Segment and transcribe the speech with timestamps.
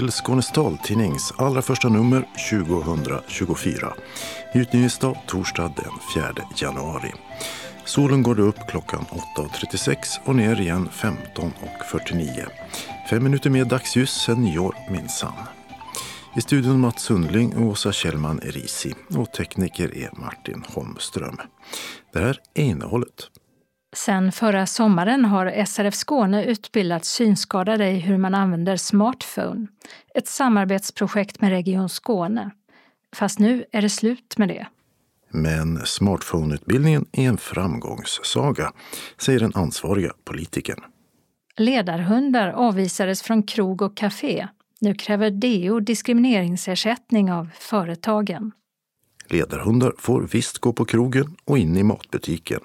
[0.00, 3.94] till Skånes taltidnings allra första nummer 2024.
[4.54, 7.12] Utgivningsdag torsdag den 4 januari.
[7.84, 9.04] Solen går upp klockan
[9.36, 12.46] 8.36 och ner igen 15.49.
[13.10, 15.32] Fem minuter mer dagsljus sen nyår minsann.
[16.36, 21.36] I studion Mats Sundling och Åsa Kjellman Erisi och tekniker är Martin Holmström.
[22.12, 23.30] Det här är innehållet.
[23.96, 29.66] Sen förra sommaren har SRF Skåne utbildat synskadade i hur man använder smartphone.
[30.14, 32.50] Ett samarbetsprojekt med Region Skåne.
[33.16, 34.66] Fast nu är det slut med det.
[35.30, 38.72] Men smartphoneutbildningen är en framgångssaga,
[39.18, 40.84] säger den ansvariga politikern.
[41.56, 44.48] Ledarhundar avvisades från krog och café.
[44.80, 48.52] Nu kräver DO diskrimineringsersättning av företagen.
[49.28, 52.60] Ledarhundar får visst gå på krogen och in i matbutiken.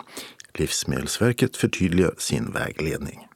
[0.54, 3.28] Livsmedelsverket förtydligar sin vägledning.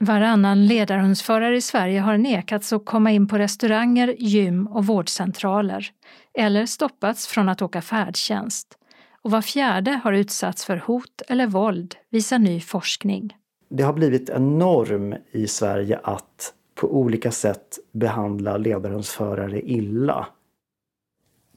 [0.00, 5.90] Varannan ledarhundsförare i Sverige har nekats att komma in på restauranger, gym och vårdcentraler
[6.38, 8.78] eller stoppats från att åka färdtjänst.
[9.22, 13.36] Och var fjärde har utsatts för hot eller våld, visar ny forskning.
[13.70, 20.26] Det har blivit en norm i Sverige att på olika sätt behandla ledarhundsförare illa.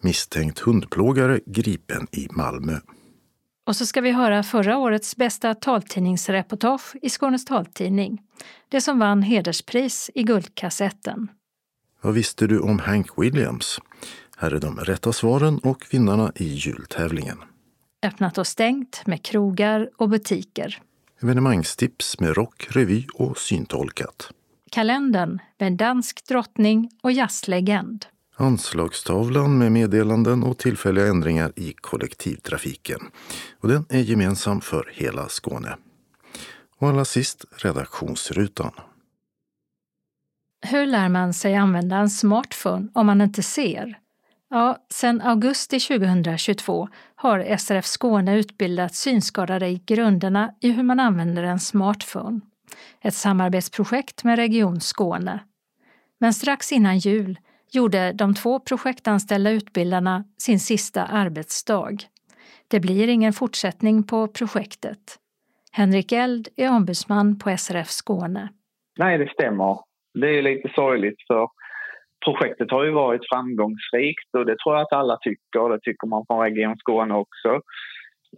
[0.02, 2.74] Misstänkt hundplågare gripen i Malmö.
[3.68, 8.22] Och så ska vi höra förra årets bästa taltidningsreportage i Skånes taltidning.
[8.70, 11.28] Det som vann hederspris i Guldkassetten.
[12.02, 13.80] Vad visste du om Hank Williams?
[14.38, 17.38] Här är de rätta svaren och vinnarna i jultävlingen.
[18.04, 20.82] Öppnat och stängt med krogar och butiker.
[21.22, 24.32] Evenemangstips med rock, revy och syntolkat.
[24.72, 28.06] Kalendern med dansk drottning och jazzlegend.
[28.42, 33.00] Anslagstavlan med meddelanden och tillfälliga ändringar i kollektivtrafiken.
[33.60, 35.78] Och den är gemensam för hela Skåne.
[36.78, 38.72] Och allra sist redaktionsrutan.
[40.66, 44.00] Hur lär man sig använda en smartphone om man inte ser?
[44.50, 51.44] Ja, sedan augusti 2022 har SRF Skåne utbildat synskadade i grunderna i hur man använder
[51.44, 52.42] en smartphone.
[53.02, 55.40] Ett samarbetsprojekt med Region Skåne.
[56.20, 57.40] Men strax innan jul
[57.72, 61.98] gjorde de två projektanställda utbildarna sin sista arbetsdag.
[62.68, 65.00] Det blir ingen fortsättning på projektet.
[65.72, 68.50] Henrik Eld är ombudsman på SRF Skåne.
[69.00, 69.78] Nej, det stämmer.
[70.14, 71.48] Det är lite sorgligt för
[72.26, 75.70] projektet har ju varit framgångsrikt och det tror jag att alla tycker.
[75.70, 77.62] Det tycker man från Region Skåne också.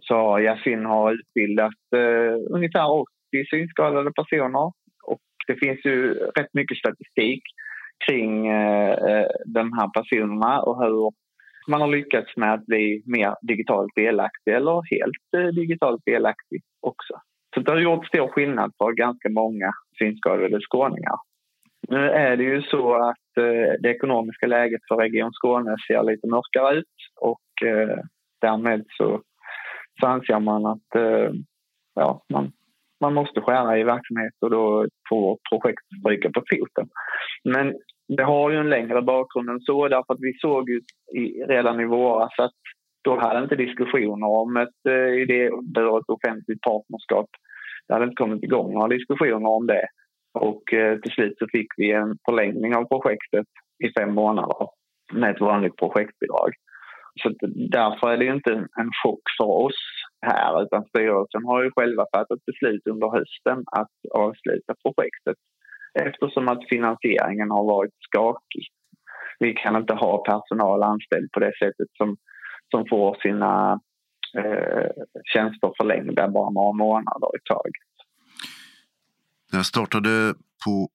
[0.00, 3.06] Så Yasin har utbildat eh, ungefär 80
[3.50, 4.72] synskadade personer
[5.02, 7.42] och det finns ju rätt mycket statistik
[8.08, 11.12] kring eh, eh de här personerna och hur
[11.68, 17.14] man har lyckats med att bli mer digitalt delaktig eller helt eh, digitalt delaktig också.
[17.54, 21.16] Så det har gjort stor skillnad för ganska många synskadade skåningar.
[21.88, 26.26] Nu är det ju så att eh, det ekonomiska läget för Region Skåne ser lite
[26.26, 27.98] mörkare ut och eh,
[28.40, 29.22] därmed så,
[30.00, 31.30] så anser man att eh,
[31.94, 32.52] ja, man,
[33.00, 36.88] man måste skära i verksamhet och då får projekt stryka på foten.
[37.44, 37.74] Men
[38.08, 40.80] det har ju en längre bakgrund än så därför att vi såg ju
[41.12, 42.52] i, redan i våras att
[43.04, 47.26] då hade inte diskussioner om ett eh, idéburet offentligt partnerskap.
[47.88, 49.86] Det hade inte kommit igång några diskussioner om det.
[50.34, 53.46] Och eh, till slut så fick vi en förlängning av projektet
[53.84, 54.68] i fem månader
[55.12, 56.50] med ett vanligt projektbidrag.
[57.22, 57.28] Så
[57.78, 59.80] därför är det inte en chock för oss
[60.26, 65.36] här utan styrelsen har ju själva fattat beslut under hösten att avsluta projektet
[65.94, 68.66] eftersom att finansieringen har varit skakig.
[69.38, 72.16] Vi kan inte ha personal anställd på det sättet som,
[72.70, 73.80] som får sina
[74.38, 74.90] eh,
[75.32, 77.88] tjänster förlängda bara några månader i taget.
[79.50, 80.34] Det här startade
[80.64, 80.88] på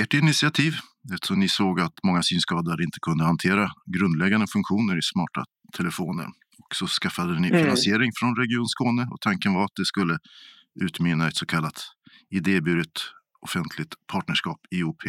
[0.00, 0.72] ert initiativ
[1.14, 5.44] eftersom ni såg att många synskadade inte kunde hantera grundläggande funktioner i smarta
[5.76, 6.26] telefoner.
[6.62, 7.62] Och så skaffade ni mm.
[7.62, 10.18] finansiering från Region Skåne och tanken var att det skulle
[10.84, 11.78] utmynna ett så kallat
[12.30, 12.96] idéburet
[13.40, 15.02] offentligt partnerskap, IOP.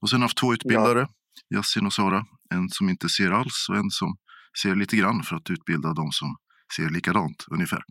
[0.00, 1.56] Och sen haft två utbildare, ja.
[1.56, 2.20] Yasin och Sara.
[2.54, 4.08] En som inte ser alls och en som
[4.62, 6.28] ser lite grann för att utbilda de som
[6.76, 7.82] ser likadant ungefär.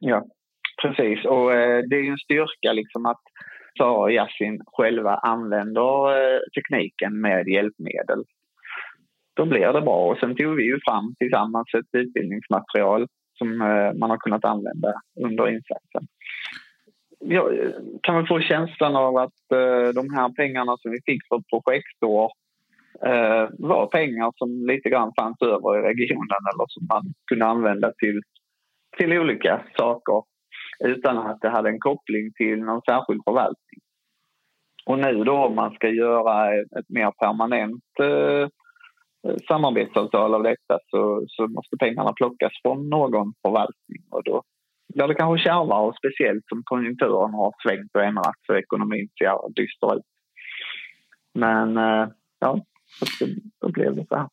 [0.00, 0.18] Ja,
[0.82, 1.24] precis.
[1.24, 3.24] Och eh, det är ju en styrka liksom att
[3.78, 8.20] Sara och Yasin själva använder eh, tekniken med hjälpmedel.
[9.36, 9.98] Då blir det bra.
[10.10, 13.06] Och sen tog vi ju fram tillsammans ett utbildningsmaterial
[13.38, 14.92] som eh, man har kunnat använda
[15.24, 16.04] under insatsen
[17.28, 17.72] jag
[18.02, 22.32] kan väl få känslan av att eh, de här pengarna som vi fick för projektår
[23.06, 27.92] eh, var pengar som lite grann fanns över i regionen eller som man kunde använda
[27.98, 28.20] till,
[28.98, 30.22] till olika saker
[30.84, 33.80] utan att det hade en koppling till någon särskild förvaltning.
[34.86, 38.48] Och nu då om man ska göra ett mer permanent eh,
[39.26, 44.42] eh, samarbetsavtal av detta så, så måste pengarna plockas från någon förvaltning och då
[44.94, 49.54] blir det kanske kärvare och speciellt som konjunkturen har svängt och ändrats och ekonomin ser
[49.54, 50.08] dyster ut.
[51.34, 52.08] Men eh,
[52.38, 52.60] ja,
[53.60, 54.28] då blev det så här.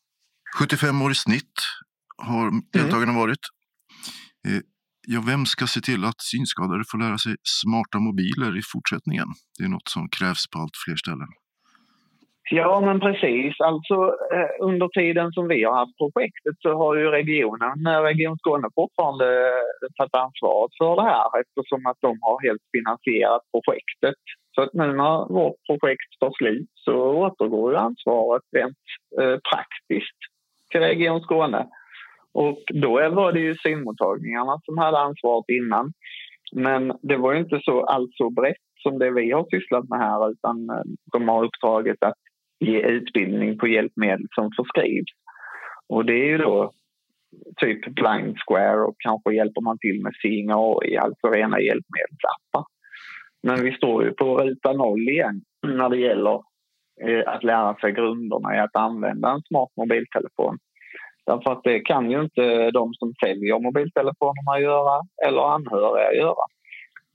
[0.58, 1.56] 75 år i snitt
[2.16, 3.22] har deltagarna mm.
[3.22, 3.44] varit.
[4.48, 4.60] Eh,
[5.06, 9.28] ja, vem ska se till att synskadade får lära sig smarta mobiler i fortsättningen?
[9.58, 11.28] Det är något som krävs på allt fler ställen.
[12.54, 13.60] Ja, men precis.
[13.60, 13.94] Alltså,
[14.34, 18.68] eh, under tiden som vi har haft projektet så har ju regionen, eh, Region Skåne
[18.74, 24.20] fortfarande eh, tagit ansvaret för det här eftersom att de har helt finansierat projektet.
[24.54, 26.94] Så att nu när vårt projekt tar slut så
[27.24, 28.84] återgår ju ansvaret rent
[29.20, 30.18] eh, praktiskt
[30.70, 31.66] till Region Skåne.
[32.34, 35.92] Och då var det ju synmottagningarna som hade ansvaret innan.
[36.52, 39.98] Men det var ju inte så alls så brett som det vi har sysslat med
[39.98, 40.56] här utan
[41.12, 42.22] de har uppdraget att
[42.66, 45.12] ge utbildning på hjälpmedel som förskrivs.
[45.88, 46.70] Och det är ju då
[47.56, 52.64] typ blind square och kanske hjälper man till med Seeing AI, alltså rena hjälpmedelsappar.
[53.42, 56.40] Men vi står ju på ruta noll igen när det gäller
[57.04, 60.58] eh, att lära sig grunderna i att använda en smart mobiltelefon.
[61.26, 66.44] Därför att det kan ju inte de som säljer mobiltelefonerna göra eller anhöriga göra.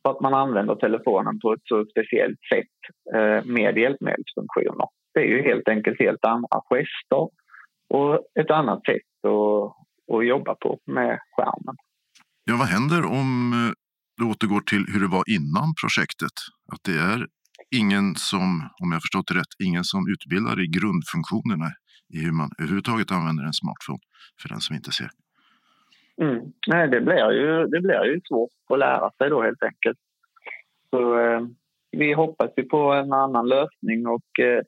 [0.04, 2.78] För att man använder telefonen på ett så speciellt sätt
[3.16, 4.88] eh, med hjälpmedelsfunktioner.
[5.18, 7.24] Det är ju helt enkelt helt andra gester
[7.96, 11.76] och ett annat sätt att, att jobba på med skärmen.
[12.44, 13.72] Ja, vad händer om eh,
[14.18, 16.36] det återgår till hur det var innan projektet?
[16.74, 17.20] Att det är
[17.82, 21.70] ingen som, om jag förstått det rätt, ingen som utbildar i grundfunktionerna
[22.16, 24.04] i hur man överhuvudtaget använder en smartphone
[24.40, 25.12] för den som inte ser.
[26.22, 26.40] Mm.
[26.72, 30.00] Nej, det blir, ju, det blir ju svårt att lära sig då helt enkelt.
[30.90, 31.42] Så eh,
[31.92, 34.62] vi hoppas ju på en annan lösning och eh,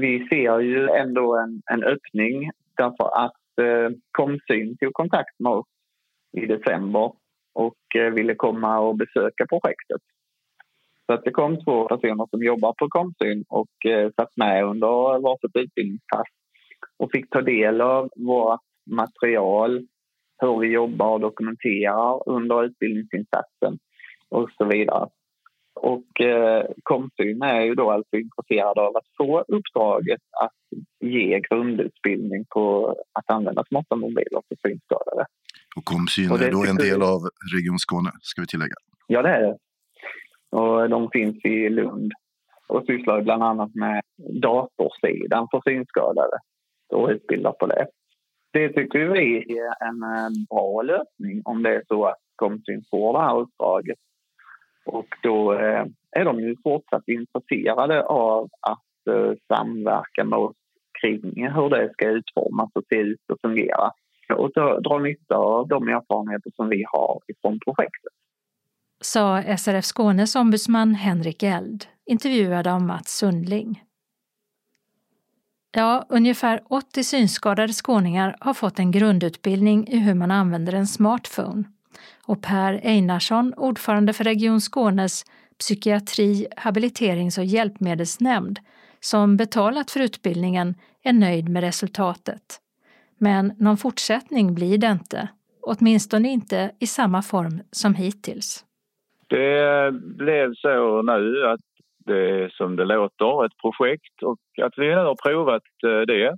[0.00, 5.66] vi ser ju ändå en, en öppning därför att eh, Komsyn tog kontakt med oss
[6.36, 7.12] i december
[7.54, 10.02] och eh, ville komma och besöka projektet.
[11.06, 15.20] Så att det kom två personer som jobbar på Komsyn och eh, satt med under
[15.20, 16.28] varsitt utbildningspass
[16.98, 18.60] och fick ta del av vårt
[18.90, 19.86] material,
[20.38, 23.78] hur vi jobbar och dokumenterar under utbildningsinsatsen
[24.28, 25.08] och så vidare.
[25.74, 32.44] Och eh, Komsyn är ju då alltså intresserad av att få uppdraget att ge grundutbildning
[32.48, 35.26] på att använda smarta mobiler för synskadade.
[35.76, 37.20] Och Komsyn är då en del av
[37.54, 38.74] Region Skåne, ska vi tillägga.
[39.06, 39.56] Ja, det är det.
[40.50, 42.12] Och de finns i Lund
[42.68, 44.02] och sysslar bland annat med
[44.42, 46.38] datorsidan för synskadade
[46.92, 47.86] och utbildar på det.
[48.52, 53.12] Det tycker vi är en eh, bra lösning om det är så att Komsyn får
[53.12, 53.98] det här uppdraget.
[54.86, 60.56] Och då eh, är de ju fortsatt intresserade av att eh, samverka med oss
[61.00, 63.92] kring hur det ska utformas och se ut och fungera
[64.36, 64.50] och
[64.82, 68.12] dra nytta av de erfarenheter som vi har från projektet.
[69.00, 73.82] Sa SRF Skånes ombudsman Henrik Eld, intervjuad av Mats Sundling.
[75.76, 81.64] Ja, ungefär 80 synskadade skåningar har fått en grundutbildning i hur man använder en smartphone.
[82.26, 85.24] Och Per Einarsson, ordförande för Region Skånes
[85.58, 88.58] psykiatri, habiliterings och hjälpmedelsnämnd,
[89.00, 92.60] som betalat för utbildningen, är nöjd med resultatet.
[93.18, 95.28] Men någon fortsättning blir det inte,
[95.62, 98.64] åtminstone inte i samma form som hittills.
[99.28, 101.60] Det blev så nu att
[102.06, 106.36] det är som det låter, ett projekt och att vi nu har provat eh, det.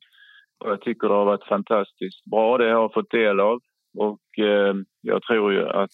[0.58, 3.60] Och jag tycker det har varit fantastiskt bra det jag har fått del av
[3.98, 5.90] och eh, jag tror ju att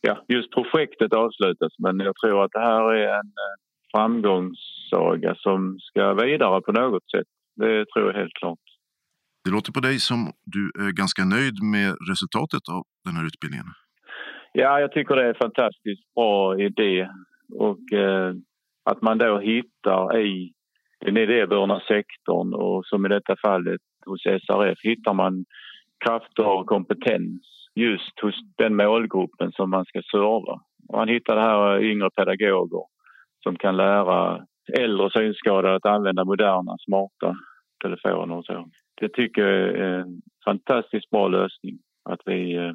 [0.00, 3.56] ja, just projektet avslutas men jag tror att det här är en eh,
[3.94, 7.26] framgångssaga som ska vidare på något sätt.
[7.56, 8.58] Det tror jag helt klart.
[9.44, 13.66] Det låter på dig som du är ganska nöjd med resultatet av den här utbildningen.
[14.52, 17.08] Ja, jag tycker det är en fantastiskt bra idé
[17.58, 18.34] och eh,
[18.90, 20.52] att man då hittar i
[21.04, 25.44] den idéburna sektorn och som i detta fallet hos SRF hittar man
[26.04, 27.42] krafter och kompetens
[27.74, 30.60] just hos den målgruppen som man ska serva.
[30.92, 32.84] Man hittar det här eh, yngre pedagoger
[33.42, 34.46] som kan lära
[34.78, 37.36] äldre synskadade att använda moderna smarta
[37.84, 38.68] telefoner och så.
[39.00, 41.78] Det tycker jag är en fantastiskt bra lösning
[42.10, 42.72] att vi eh,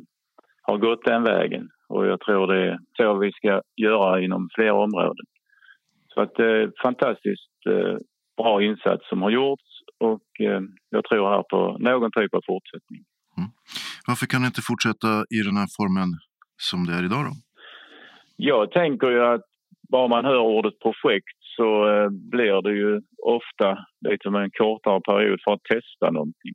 [0.62, 4.72] har gått den vägen och jag tror det är så vi ska göra inom fler
[4.72, 5.26] områden.
[6.14, 7.52] Så att det är är fantastiskt
[8.38, 9.64] bra insats som har gjorts
[10.00, 10.24] och
[10.90, 13.04] jag tror här på någon typ av fortsättning.
[13.38, 13.50] Mm.
[14.08, 16.10] Varför kan det inte fortsätta i den här formen
[16.70, 17.34] som det är idag då?
[18.36, 19.46] Jag tänker ju att
[19.90, 23.78] bara man hör ordet projekt så eh, blir det ju ofta
[24.10, 26.54] lite med en kortare period för att testa någonting.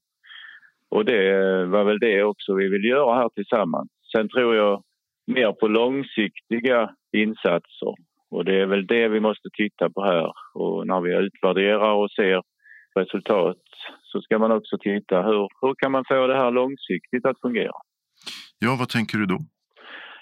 [0.90, 3.88] Och det var väl det också vi vill göra här tillsammans.
[4.12, 4.82] Sen tror jag
[5.26, 7.94] mer på långsiktiga insatser
[8.30, 10.32] och det är väl det vi måste titta på här.
[10.54, 12.42] Och när vi utvärderar och ser
[12.94, 13.62] resultat
[14.12, 17.78] så ska man också titta hur, hur kan man få det här långsiktigt att fungera.
[18.58, 19.38] Ja, vad tänker du då?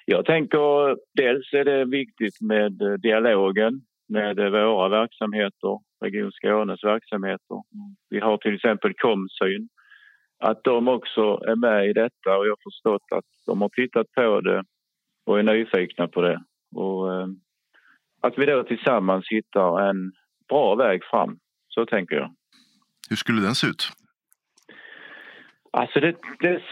[0.05, 7.63] Jag tänker dels är det viktigt med dialogen med våra verksamheter, Region Skånes verksamheter.
[8.11, 9.69] Vi har till exempel Komsyn.
[10.43, 14.07] Att de också är med i detta och jag har förstått att de har tittat
[14.13, 14.65] på det
[15.27, 16.43] och är nyfikna på det.
[16.75, 17.27] Och, eh,
[18.21, 20.13] att vi då tillsammans hittar en
[20.49, 21.39] bra väg fram.
[21.69, 22.35] Så tänker jag.
[23.11, 23.83] Hur skulle den se ut?
[25.73, 26.63] Alltså det, det,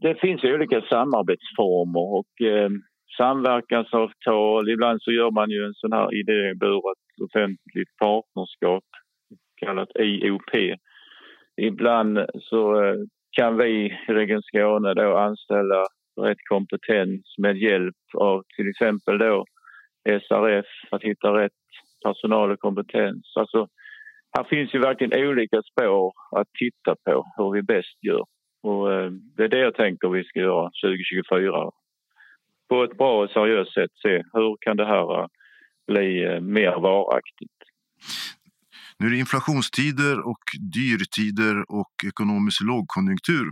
[0.00, 2.70] det finns olika samarbetsformer och eh,
[3.16, 4.68] samverkansavtal.
[4.68, 8.84] Ibland så gör man ju en sån här idéburet offentligt partnerskap
[9.56, 10.78] kallat IOP.
[11.56, 12.96] Ibland så eh,
[13.32, 15.84] kan vi i Region Skåne då anställa
[16.20, 19.44] rätt kompetens med hjälp av till exempel då
[20.08, 21.62] SRF att hitta rätt
[22.04, 23.32] personal och kompetens.
[23.36, 23.68] Alltså,
[24.32, 28.24] här finns ju verkligen olika spår att titta på hur vi bäst gör.
[28.62, 31.70] Och eh, det är det jag tänker vi ska göra 2024.
[32.68, 35.26] På ett bra och seriöst sätt se hur kan det här eh,
[35.86, 37.58] bli eh, mer varaktigt.
[38.98, 43.46] Nu är det inflationstider och dyrtider och ekonomisk lågkonjunktur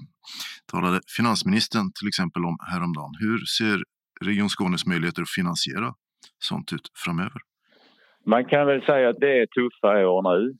[0.72, 3.14] talade finansministern till exempel om häromdagen.
[3.20, 3.82] Hur ser
[4.24, 5.94] Region Skånes möjligheter att finansiera
[6.38, 7.40] sånt ut framöver?
[8.26, 10.54] Man kan väl säga att det är tuffa år nu,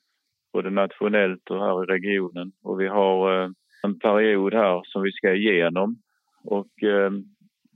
[0.53, 2.53] både nationellt och här i regionen.
[2.63, 3.51] Och vi har eh,
[3.83, 5.97] en period här som vi ska igenom.
[6.45, 7.11] Och eh,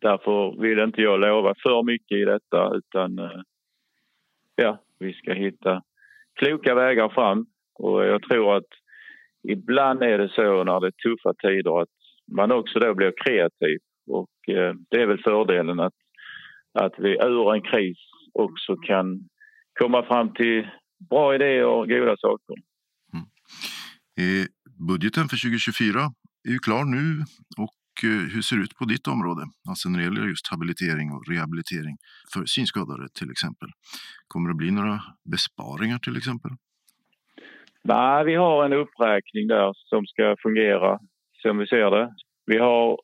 [0.00, 3.40] därför vill inte jag lova för mycket i detta utan eh,
[4.56, 5.82] ja, vi ska hitta
[6.34, 7.46] kloka vägar fram.
[7.74, 8.68] Och jag tror att
[9.48, 11.88] ibland är det så när det är tuffa tider att
[12.36, 13.78] man också då blir kreativ.
[14.06, 15.94] Och eh, det är väl fördelen att,
[16.72, 17.98] att vi ur en kris
[18.32, 19.20] också kan
[19.80, 20.66] komma fram till
[21.14, 22.56] bra idéer och goda saker.
[23.14, 23.26] Mm.
[24.22, 24.46] Eh,
[24.90, 26.00] budgeten för 2024
[26.48, 27.06] är ju klar nu
[27.64, 29.42] och eh, hur ser det ut på ditt område?
[29.70, 31.96] Alltså när det gäller just habilitering och rehabilitering
[32.32, 33.68] för synskadade till exempel.
[34.32, 34.96] Kommer det bli några
[35.34, 36.52] besparingar till exempel?
[37.92, 40.98] Nej, vi har en uppräkning där som ska fungera
[41.42, 42.06] som vi ser det.
[42.46, 42.98] Vi har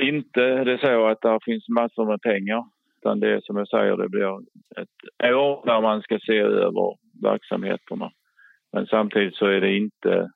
[0.00, 2.62] inte det så att det finns massor med pengar
[3.02, 4.38] utan det som jag säger, det blir
[4.76, 8.10] ett år där man ska se över verksamheterna.
[8.72, 10.30] Men samtidigt så är det inte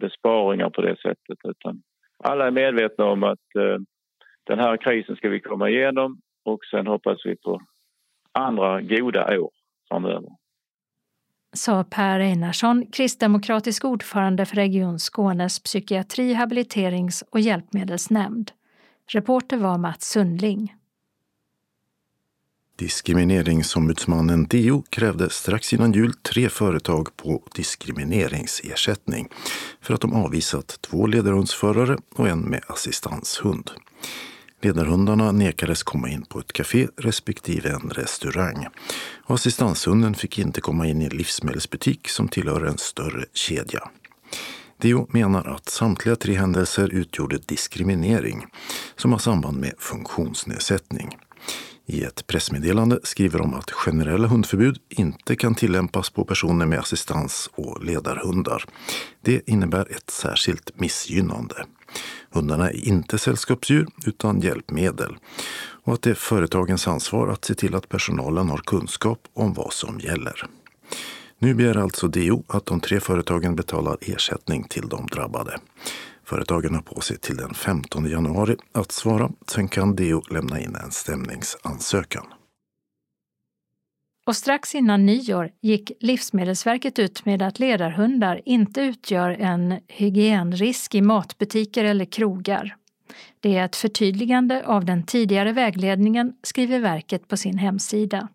[0.00, 1.82] besparingar på det sättet utan
[2.24, 3.78] alla är medvetna om att eh,
[4.46, 7.60] den här krisen ska vi komma igenom och sen hoppas vi på
[8.32, 9.50] andra goda år
[9.88, 10.28] framöver.
[11.54, 18.50] Sa Per Einarsson, kristdemokratisk ordförande för Region Skånes psykiatri-, habiliterings och hjälpmedelsnämnd.
[19.12, 20.74] Reporter var Mats Sundling.
[22.82, 29.28] Diskrimineringsombudsmannen DO krävde strax innan jul tre företag på diskrimineringsersättning
[29.80, 33.70] för att de avvisat två ledarhundsförare och en med assistanshund.
[34.62, 38.66] Ledarhundarna nekades komma in på ett café respektive en restaurang.
[39.24, 43.90] Och assistanshunden fick inte komma in i en livsmedelsbutik som tillhör en större kedja.
[44.78, 48.46] DO menar att samtliga tre händelser utgjorde diskriminering
[48.96, 51.18] som har samband med funktionsnedsättning.
[51.86, 57.50] I ett pressmeddelande skriver de att generella hundförbud inte kan tillämpas på personer med assistans
[57.54, 58.64] och ledarhundar.
[59.20, 61.66] Det innebär ett särskilt missgynnande.
[62.30, 65.16] Hundarna är inte sällskapsdjur utan hjälpmedel
[65.84, 69.72] och att det är företagens ansvar att se till att personalen har kunskap om vad
[69.72, 70.46] som gäller.
[71.38, 75.60] Nu begär alltså DO att de tre företagen betalar ersättning till de drabbade.
[76.32, 79.30] Företagen har på sig till den 15 januari att svara.
[79.46, 82.26] Sen kan DO lämna in en stämningsansökan.
[84.26, 91.00] Och strax innan nyår gick Livsmedelsverket ut med att ledarhundar inte utgör en hygienrisk i
[91.00, 92.76] matbutiker eller krogar.
[93.40, 98.28] Det är ett förtydligande av den tidigare vägledningen, skriver verket på sin hemsida.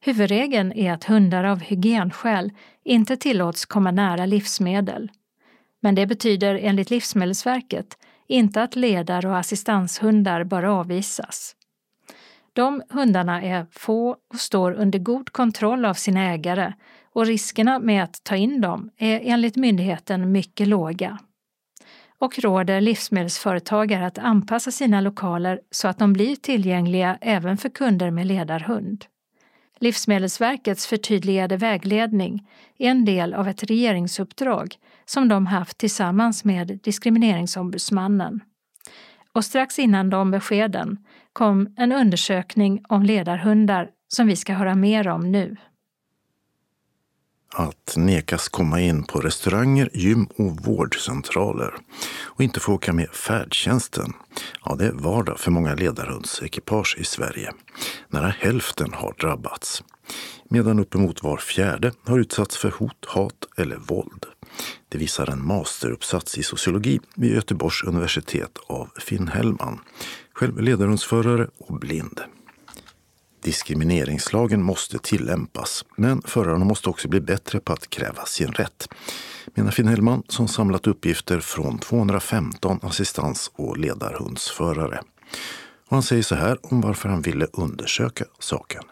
[0.00, 2.52] Huvudregeln är att hundar av hygienskäl
[2.84, 5.10] inte tillåts komma nära livsmedel.
[5.80, 11.56] Men det betyder enligt Livsmedelsverket inte att ledar och assistanshundar bör avvisas.
[12.52, 16.72] De hundarna är få och står under god kontroll av sina ägare
[17.12, 21.18] och riskerna med att ta in dem är enligt myndigheten mycket låga.
[22.18, 28.10] Och råder livsmedelsföretagare att anpassa sina lokaler så att de blir tillgängliga även för kunder
[28.10, 29.04] med ledarhund.
[29.78, 34.76] Livsmedelsverkets förtydligade vägledning är en del av ett regeringsuppdrag
[35.10, 38.40] som de haft tillsammans med Diskrimineringsombudsmannen.
[39.32, 40.98] Och strax innan de beskeden
[41.32, 45.56] kom en undersökning om ledarhundar som vi ska höra mer om nu.
[47.54, 51.74] Att nekas komma in på restauranger, gym och vårdcentraler
[52.22, 54.12] och inte få åka med färdtjänsten.
[54.64, 57.52] Ja, det är vardag för många ledarhundsekipage i Sverige.
[58.08, 59.84] Nära hälften har drabbats.
[60.50, 64.26] Medan uppemot var fjärde har utsatts för hot, hat eller våld.
[64.88, 69.80] Det visar en masteruppsats i sociologi vid Göteborgs universitet av Finn Hellman,
[70.32, 72.20] själv ledarhundsförare och blind.
[73.42, 78.88] Diskrimineringslagen måste tillämpas, men förarna måste också bli bättre på att kräva sin rätt,
[79.54, 85.02] menar Finn Hellman som samlat uppgifter från 215 assistans och ledarhundsförare.
[85.88, 88.84] Och han säger så här om varför han ville undersöka saken.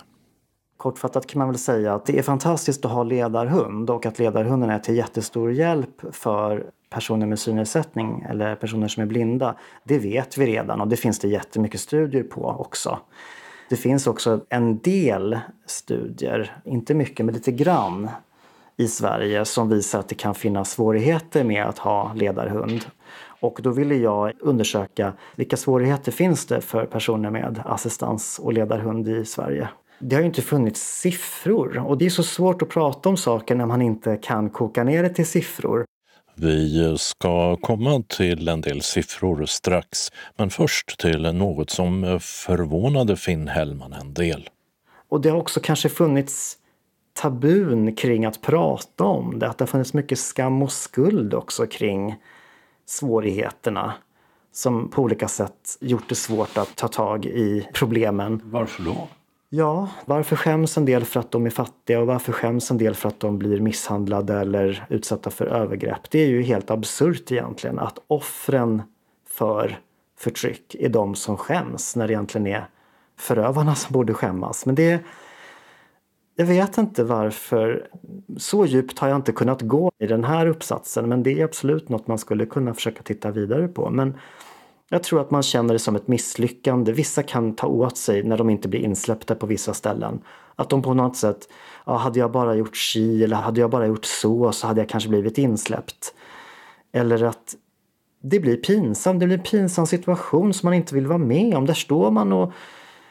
[0.79, 4.71] Kortfattat kan man väl säga att det är fantastiskt att ha ledarhund och att ledarhunden
[4.71, 9.55] är till jättestor hjälp för personer med synnedsättning eller personer som är blinda.
[9.85, 12.99] Det vet vi redan och det finns det jättemycket studier på också.
[13.69, 18.11] Det finns också en del studier, inte mycket men lite grann,
[18.77, 22.85] i Sverige som visar att det kan finnas svårigheter med att ha ledarhund.
[23.41, 29.09] Och då ville jag undersöka vilka svårigheter finns det för personer med assistans och ledarhund
[29.09, 29.69] i Sverige.
[29.99, 33.55] Det har ju inte funnits siffror och det är så svårt att prata om saker
[33.55, 35.85] när man inte kan koka ner det till siffror.
[36.35, 43.49] Vi ska komma till en del siffror strax, men först till något som förvånade Finn
[43.49, 44.51] Hellman en del.
[45.09, 46.59] Och det har också kanske funnits
[47.13, 51.67] tabun kring att prata om det, att det har funnits mycket skam och skuld också
[51.67, 52.17] kring
[52.87, 53.95] svårigheterna
[54.53, 58.41] som på olika sätt gjort det svårt att ta tag i problemen.
[58.45, 59.09] Varför då?
[59.51, 62.95] Ja, varför skäms en del för att de är fattiga och varför skäms en del
[62.95, 66.11] för att de blir misshandlade eller utsatta för övergrepp?
[66.11, 68.83] Det är ju helt absurt egentligen att offren
[69.29, 69.79] för
[70.19, 72.69] förtryck är de som skäms när det egentligen är
[73.17, 74.67] förövarna som borde skämmas.
[74.67, 75.01] Men det
[76.37, 77.89] jag vet inte varför.
[78.37, 81.89] Så djupt har jag inte kunnat gå i den här uppsatsen men det är absolut
[81.89, 83.91] något man skulle kunna försöka titta vidare på.
[83.91, 84.15] Men
[84.91, 86.93] jag tror att man känner det som ett misslyckande.
[86.93, 90.21] Vissa kan ta åt sig när de inte blir insläppta på vissa ställen.
[90.57, 91.49] Att de på något sätt,
[91.87, 94.89] ja, hade jag bara gjort si eller hade jag bara gjort så så hade jag
[94.89, 96.15] kanske blivit insläppt.
[96.93, 97.57] Eller att
[98.23, 101.67] det blir pinsamt, det blir en pinsam situation som man inte vill vara med om.
[101.67, 102.53] Där står man och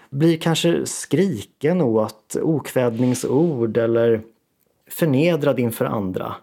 [0.10, 4.22] blir kanske skriken åt okvädningsord eller
[4.90, 6.36] förnedrad inför andra.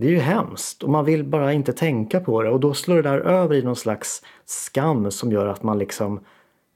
[0.00, 2.96] Det är ju hemskt och man vill bara inte tänka på det och då slår
[2.96, 6.20] det där över i någon slags skam som gör att man liksom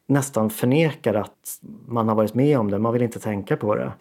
[0.07, 2.79] nästan förnekar att man har varit med om det.
[2.79, 3.93] Man vill inte tänka på det.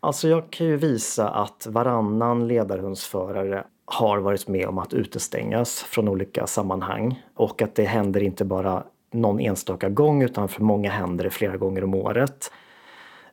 [0.00, 6.08] Alltså jag kan ju visa att varannan ledarhundsförare har varit med om att utestängas från
[6.08, 11.24] olika sammanhang och att det händer inte bara någon enstaka gång utan för många händer
[11.24, 12.52] det flera gånger om året.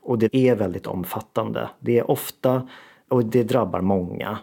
[0.02, 1.69] Och det är väldigt omfattande.
[1.80, 2.67] Det är ofta
[3.10, 4.38] och det drabbar många.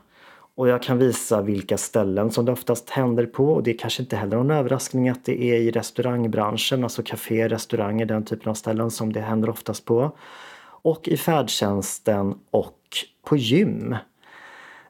[0.54, 4.02] Och jag kan visa vilka ställen som det oftast händer på och det är kanske
[4.02, 8.54] inte heller någon överraskning att det är i restaurangbranschen, alltså café, restauranger, den typen av
[8.54, 10.16] ställen som det händer oftast på.
[10.82, 12.78] Och i färdtjänsten och
[13.26, 13.96] på gym.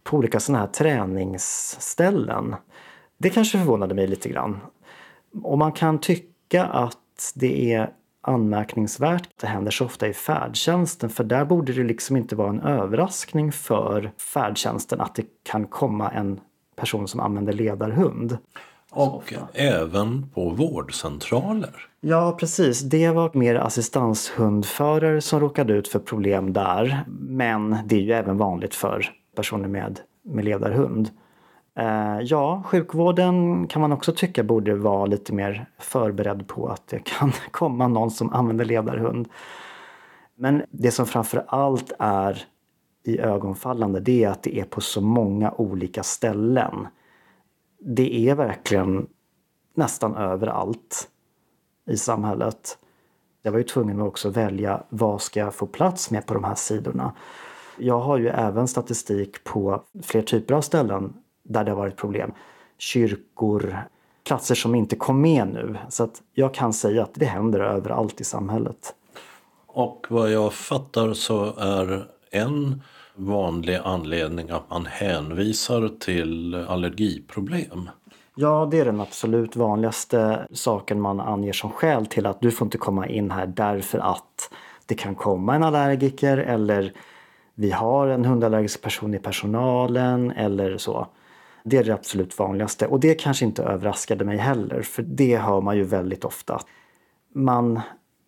[0.03, 2.55] På olika sådana här träningsställen.
[3.18, 4.61] Det kanske förvånade mig lite grann.
[5.42, 7.90] Och man kan tycka att det är
[8.23, 12.51] anmärkningsvärt att det händer så ofta i färdtjänsten för där borde det liksom inte vara
[12.51, 16.41] en överraskning för färdtjänsten att det kan komma en
[16.77, 18.39] person som använder ledarhund.
[18.91, 21.89] Och även på vårdcentraler?
[22.01, 22.81] Ja, precis.
[22.81, 27.05] Det var mer assistanshundförare som råkade ut för problem där.
[27.21, 31.11] Men det är ju även vanligt för personer med, med ledarhund.
[31.75, 36.99] Eh, ja, sjukvården kan man också tycka borde vara lite mer förberedd på att det
[36.99, 39.29] kan komma någon som använder ledarhund.
[40.35, 42.45] Men det som framför allt är
[43.05, 46.87] i ögonfallande det är att det är på så många olika ställen.
[47.81, 49.07] Det är verkligen
[49.75, 51.09] nästan överallt
[51.87, 52.79] i samhället.
[53.43, 56.45] Jag var ju tvungen att också välja vad ska jag få plats med på de
[56.45, 57.13] här sidorna.
[57.79, 62.33] Jag har ju även statistik på fler typer av ställen där det har varit problem.
[62.79, 63.79] Kyrkor,
[64.25, 65.77] platser som inte kom med nu.
[65.89, 68.95] Så att jag kan säga att det händer överallt i samhället.
[69.67, 72.83] Och vad jag fattar så är en
[73.15, 77.91] vanlig anledning att man hänvisar till allergiproblem.
[78.35, 82.67] Ja, det är den absolut vanligaste saken man anger som skäl till att du får
[82.67, 84.51] inte komma in här därför att
[84.87, 86.93] det kan komma en allergiker eller
[87.55, 91.07] vi har en hundallergisk person i personalen eller så.
[91.64, 95.61] Det är det absolut vanligaste och det kanske inte överraskade mig heller för det hör
[95.61, 96.61] man ju väldigt ofta.
[97.35, 97.81] Man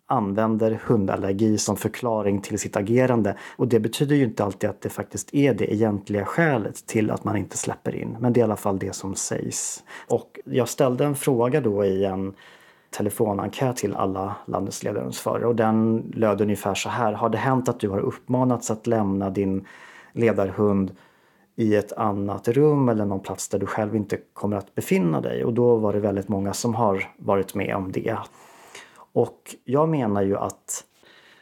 [0.07, 3.37] använder hundallergi som förklaring till sitt agerande.
[3.55, 7.23] Och det betyder ju inte alltid att det faktiskt är det egentliga skälet till att
[7.23, 8.17] man inte släpper in.
[8.19, 9.83] Men det är i alla fall det som sägs.
[10.07, 12.33] Och jag ställde en fråga då i en
[12.89, 17.13] telefonenkät till alla landets ledarhundsförare och den löd ungefär så här.
[17.13, 19.65] Har det hänt att du har uppmanats att lämna din
[20.13, 20.91] ledarhund
[21.55, 25.45] i ett annat rum eller någon plats där du själv inte kommer att befinna dig?
[25.45, 28.17] Och då var det väldigt många som har varit med om det.
[29.13, 30.83] Och jag menar ju att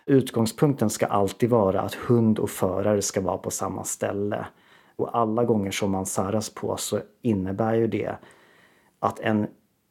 [0.05, 4.45] utgångspunkten ska alltid vara att hund och förare ska vara på samma ställe.
[4.95, 8.15] Och alla gånger som man säras på så innebär ju det
[8.99, 9.47] att en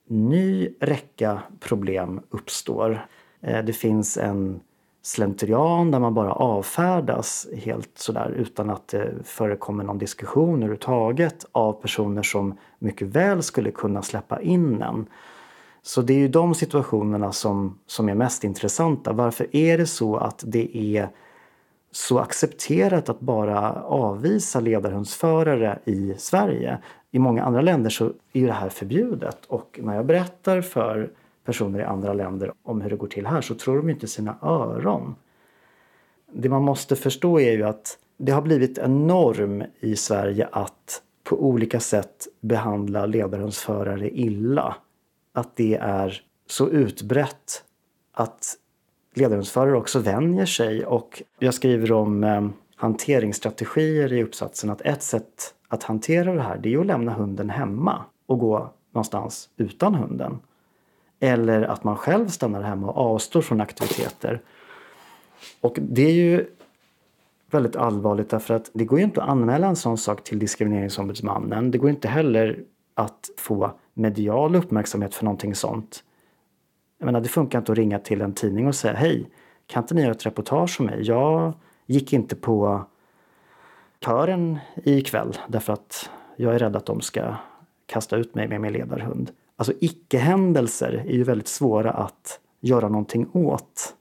[0.08, 3.06] ny räcka problem uppstår.
[3.40, 4.60] Eh, det finns en
[5.02, 11.72] slentrian där man bara avfärdas helt sådär utan att det förekommer någon diskussion överhuvudtaget av
[11.72, 15.06] personer som mycket väl skulle kunna släppa in en.
[15.82, 19.12] Så det är ju de situationerna som, som är mest intressanta.
[19.12, 21.08] Varför är det så att det är
[21.92, 26.78] så accepterat att bara avvisa ledarhundsförare i Sverige?
[27.10, 31.10] I många andra länder så är det här förbjudet och när jag berättar för
[31.44, 34.36] personer i andra länder om hur det går till här så tror de inte sina
[34.42, 35.14] öron.
[36.32, 41.02] Det man måste förstå är ju att det har blivit en norm i Sverige att
[41.24, 44.76] på olika sätt behandla ledarhundsförare illa
[45.32, 47.64] att det är så utbrett
[48.12, 48.56] att
[49.14, 55.54] ledarhundsförare också vänjer sig och jag skriver om eh, hanteringsstrategier i uppsatsen att ett sätt
[55.68, 60.38] att hantera det här det är att lämna hunden hemma och gå någonstans utan hunden.
[61.24, 64.42] Eller att man själv stannar hemma och avstår från aktiviteter.
[65.60, 66.46] Och det är ju
[67.50, 71.70] väldigt allvarligt därför att det går ju inte att anmäla en sån sak till Diskrimineringsombudsmannen.
[71.70, 72.58] Det går inte heller
[72.94, 76.04] att få medial uppmärksamhet för någonting sånt.
[76.98, 79.30] Jag menar, det funkar inte att ringa till en tidning och säga hej,
[79.66, 81.02] kan inte ni göra ett reportage om mig?
[81.02, 81.52] Jag
[81.86, 82.84] gick inte på
[84.04, 87.34] kören ikväll därför att jag är rädd att de ska
[87.86, 89.32] kasta ut mig med min ledarhund.
[89.62, 93.94] Alltså icke-händelser är ju väldigt svåra att göra någonting åt.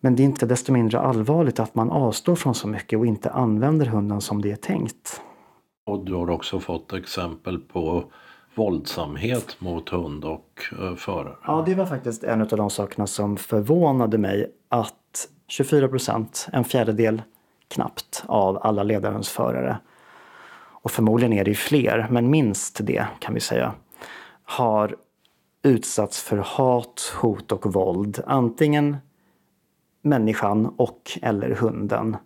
[0.00, 3.30] Men det är inte desto mindre allvarligt att man avstår från så mycket och inte
[3.30, 5.20] använder hunden som det är tänkt.
[5.84, 8.04] Och du har också fått exempel på
[8.54, 11.36] våldsamhet mot hund och uh, förare.
[11.46, 16.64] Ja, det var faktiskt en av de sakerna som förvånade mig att 24 procent, en
[16.64, 17.22] fjärdedel
[17.68, 19.78] knappt, av alla ledarhundsförare
[20.82, 23.74] och förmodligen är det fler, men minst det kan vi säga,
[24.48, 24.96] har
[25.62, 28.22] utsatts för hat, hot och våld.
[28.26, 28.96] Antingen
[30.02, 32.16] människan och eller hunden.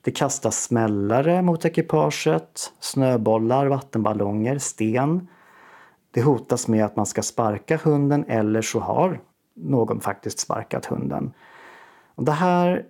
[0.00, 5.28] Det kastas smällare mot ekipaget, snöbollar, vattenballonger, sten.
[6.10, 9.20] Det hotas med att man ska sparka hunden eller så har
[9.54, 11.32] någon faktiskt sparkat hunden.
[12.14, 12.84] Och det här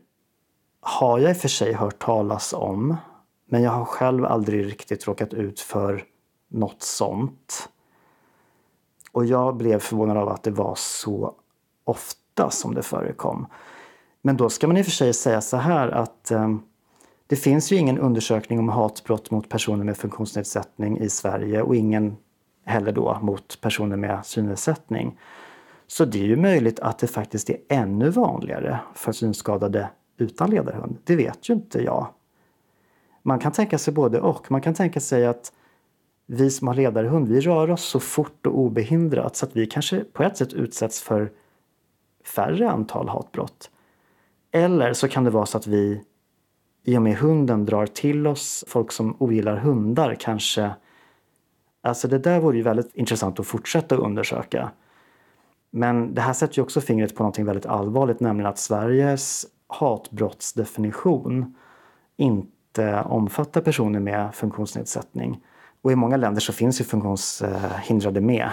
[0.81, 2.97] har jag i och för sig hört talas om
[3.47, 6.05] men jag har själv aldrig riktigt råkat ut för
[6.49, 7.69] något sånt.
[9.15, 11.35] Och jag blev förvånad av att det var så
[11.85, 13.47] ofta som det förekom.
[14.23, 16.55] Men då ska man i och för sig säga så här att eh,
[17.27, 22.17] det finns ju ingen undersökning om hatbrott mot personer med funktionsnedsättning i Sverige och ingen
[22.65, 25.19] heller då mot personer med synnedsättning.
[25.87, 30.99] Så det är ju möjligt att det faktiskt är ännu vanligare för synskadade utan ledarhund.
[31.05, 32.07] Det vet ju inte jag.
[33.23, 34.51] Man kan tänka sig både och.
[34.51, 35.53] Man kan tänka sig att
[36.27, 40.05] vi som har ledarhund, vi rör oss så fort och obehindrat så att vi kanske
[40.05, 41.33] på ett sätt utsätts för
[42.25, 43.71] färre antal hatbrott.
[44.53, 46.03] Eller så kan det vara så att vi
[46.85, 50.71] i och med hunden drar till oss folk som ogillar hundar kanske.
[51.83, 54.71] Alltså det där vore ju väldigt intressant att fortsätta undersöka.
[55.71, 61.57] Men det här sätter ju också fingret på någonting väldigt allvarligt, nämligen att Sveriges hatbrottsdefinition
[62.17, 65.41] inte omfattar personer med funktionsnedsättning.
[65.85, 68.51] Och i många länder så finns ju funktionshindrade med.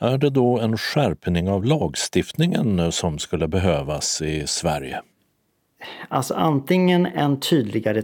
[0.00, 5.02] Är det då en skärpning av lagstiftningen som skulle behövas i Sverige?
[6.08, 8.02] Alltså antingen en tydligare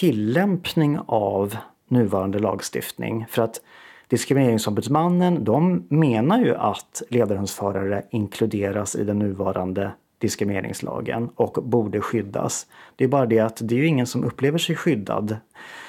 [0.00, 1.56] tillämpning av
[1.88, 3.26] nuvarande lagstiftning.
[3.28, 3.60] För att
[4.08, 12.66] Diskrimineringsombudsmannen de menar ju att ledarhundsförare inkluderas i den nuvarande diskrimineringslagen och borde skyddas.
[12.96, 15.36] Det är bara det att det är ju ingen som upplever sig skyddad.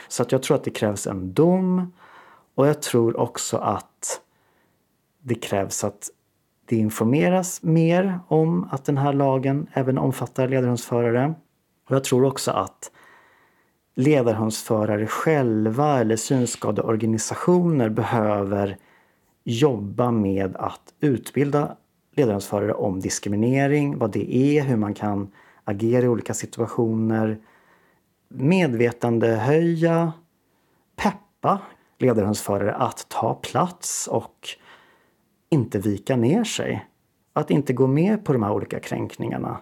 [0.08, 1.94] Så att jag tror att det krävs en dom
[2.56, 4.22] och jag tror också att
[5.22, 6.10] det krävs att
[6.66, 11.34] det informeras mer om att den här lagen även omfattar ledarhundsförare.
[11.90, 12.92] Och jag tror också att
[13.96, 18.78] ledarhundsförare själva eller synskadeorganisationer behöver
[19.44, 21.76] jobba med att utbilda
[22.20, 25.32] ledarhundsförare om diskriminering, vad det är, hur man kan
[25.64, 27.40] agera i olika situationer.
[28.28, 30.14] Medvetandehöja,
[30.96, 31.62] peppa
[31.98, 34.50] ledarhundsförare att ta plats och
[35.50, 36.86] inte vika ner sig.
[37.34, 39.58] Att inte gå med på de här olika kränkningarna.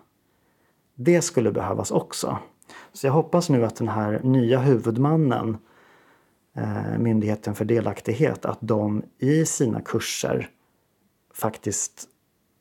[0.96, 2.38] Det skulle behövas också.
[2.94, 5.58] Så jag hoppas nu att den här nya huvudmannen,
[6.56, 10.50] eh, Myndigheten för delaktighet, att de i sina kurser
[11.34, 12.08] faktiskt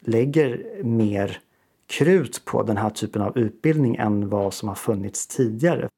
[0.01, 1.39] lägger mer
[1.87, 5.89] krut på den här typen av utbildning än vad som har funnits tidigare.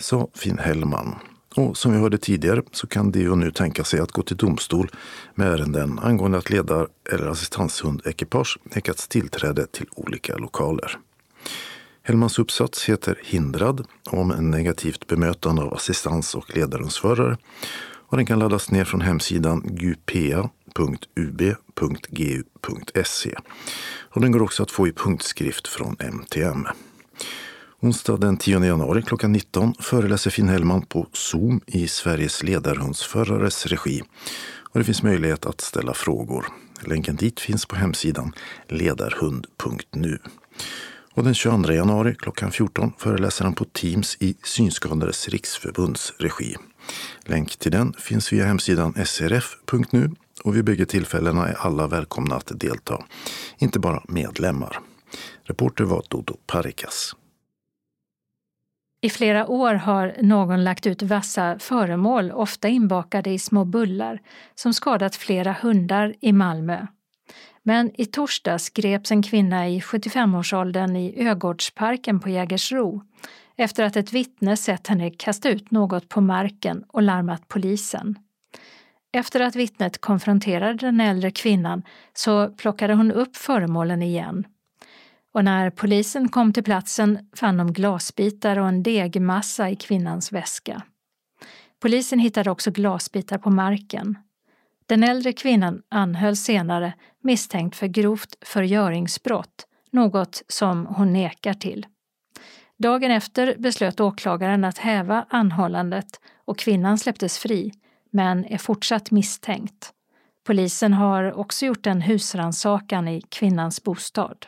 [0.00, 1.14] Sa Finn Hellman.
[1.56, 4.90] Och som vi hörde tidigare så kan DO nu tänka sig att gå till domstol
[5.34, 10.98] med ärenden angående att ledar eller assistanshundekipage nekats tillträde till olika lokaler.
[12.02, 17.36] Hellmans uppsats heter Hindrad om negativt bemötande av assistans och ledarhundsförare
[18.12, 19.62] och den kan laddas ner från hemsidan
[21.82, 22.54] www.ub.gu.se.
[24.10, 26.66] Och den går också att få i punktskrift från MTM.
[27.80, 34.02] Onsdag den 10 januari klockan 19 föreläser Finn Hellman på Zoom i Sveriges ledarhundsförares regi.
[34.72, 36.46] Och det finns möjlighet att ställa frågor.
[36.80, 38.32] Länken dit finns på hemsidan
[38.68, 40.18] ledarhund.nu.
[41.14, 46.56] Och den 22 januari klockan 14 föreläser han på Teams i Synskadades riksförbunds regi.
[47.24, 50.10] Länk till den finns via hemsidan srf.nu
[50.44, 53.04] och vid bägge tillfällena är alla välkomna att delta,
[53.58, 54.78] inte bara medlemmar.
[55.44, 57.16] Reporter var Dodo Parikas.
[59.04, 64.20] I flera år har någon lagt ut vassa föremål, ofta inbakade i små bullar,
[64.54, 66.86] som skadat flera hundar i Malmö.
[67.62, 73.02] Men i torsdags greps en kvinna i 75-årsåldern i Ögårdsparken på Jägersro
[73.56, 78.18] efter att ett vittne sett henne kasta ut något på marken och larmat polisen.
[79.12, 81.82] Efter att vittnet konfronterade den äldre kvinnan
[82.14, 84.46] så plockade hon upp föremålen igen.
[85.34, 90.82] Och när polisen kom till platsen fann de glasbitar och en degmassa i kvinnans väska.
[91.80, 94.18] Polisen hittade också glasbitar på marken.
[94.86, 101.86] Den äldre kvinnan anhölls senare misstänkt för grovt förgöringsbrott, något som hon nekar till.
[102.78, 107.72] Dagen efter beslöt åklagaren att häva anhållandet och kvinnan släpptes fri,
[108.12, 109.92] men är fortsatt misstänkt.
[110.46, 114.46] Polisen har också gjort en husrannsakan i kvinnans bostad.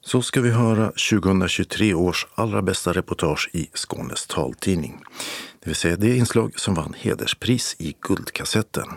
[0.00, 5.00] Så ska vi höra 2023 års allra bästa reportage i Skånes taltidning.
[5.60, 8.88] Det vill säga det inslag som vann hederspris i Guldkassetten.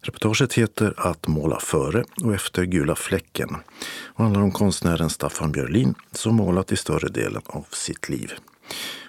[0.00, 3.56] Reportaget heter Att måla före och efter gula fläcken
[4.04, 8.32] och handlar om konstnären Staffan Björlin som målat i större delen av sitt liv.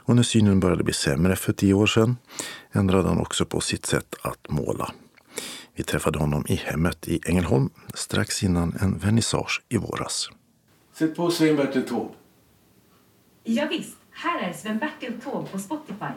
[0.08, 2.18] Och när synen började bli sämre för tio år sedan
[2.72, 4.92] ändrade han också på sitt sätt att måla.
[5.76, 10.30] Vi träffade honom i hemmet i Ängelholm strax innan en vernissage i våras.
[10.94, 12.14] Sätt på Sven-Bertil Taube.
[13.44, 13.98] Ja, visst.
[14.12, 16.14] Här är Sven-Bertil Taube på Spotify.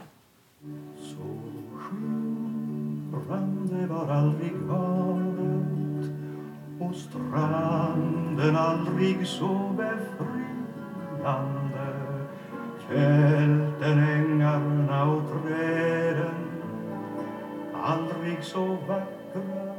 [0.97, 1.41] Så
[1.79, 6.11] skimrande var aldrig havet
[6.81, 10.41] och stranden aldrig så befriande
[12.91, 16.35] Fälten, ängarna och träden
[17.83, 19.75] aldrig så vackra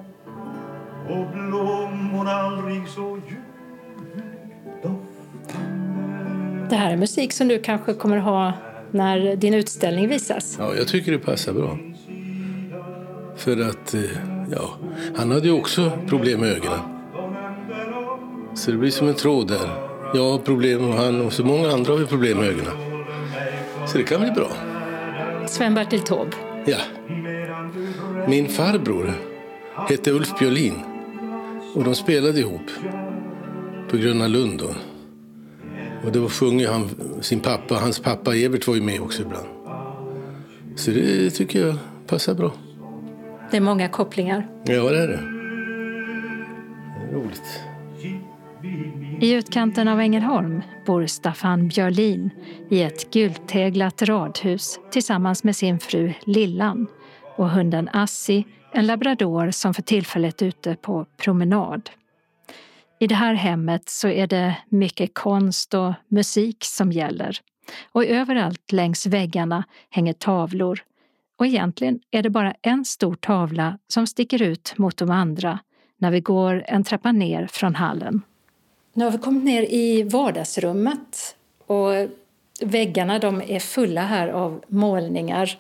[1.10, 8.54] och blommorna aldrig så ljuvligt doftande Det här är musik som du kanske kommer ha
[8.92, 10.56] när din utställning visas.
[10.60, 11.78] Ja, jag tycker det passar bra.
[13.36, 14.02] För att, eh,
[14.52, 14.70] ja,
[15.16, 16.80] han hade ju också problem med ögonen.
[18.54, 19.92] Så det blir som en tråd där.
[20.14, 22.91] Jag har problem och han och så många andra har problem med ögonen.
[23.88, 24.48] Så det kan bli bra.
[25.48, 26.32] Sven-Bertil Taube.
[26.66, 26.78] Ja.
[28.28, 29.14] Min farbror
[29.90, 30.74] hette Ulf Björlin.
[31.76, 32.72] Och de spelade ihop
[33.90, 34.60] på Gröna Lund.
[34.60, 34.70] Då.
[36.06, 36.90] Och då sjunger han
[37.22, 37.76] sin pappa.
[37.76, 39.48] Hans pappa Evert var ju med också ibland.
[40.76, 41.76] Så det tycker jag
[42.08, 42.52] passar bra.
[43.52, 44.48] Det är många kopplingar.
[44.64, 45.20] Ja, det är det.
[47.00, 47.62] Det är roligt.
[49.22, 52.30] I utkanten av Ängelholm bor Staffan Björlin
[52.70, 56.88] i ett gulteglat radhus tillsammans med sin fru Lillan
[57.36, 61.90] och hunden Assi, en labrador som för tillfället är ute på promenad.
[63.00, 67.38] I det här hemmet så är det mycket konst och musik som gäller.
[67.92, 70.80] Och överallt längs väggarna hänger tavlor.
[71.38, 75.60] Och egentligen är det bara en stor tavla som sticker ut mot de andra,
[75.98, 78.22] när vi går en trappa ner från hallen.
[78.94, 81.92] Nu har vi kommit ner i vardagsrummet och
[82.62, 85.60] väggarna de är fulla här av målningar.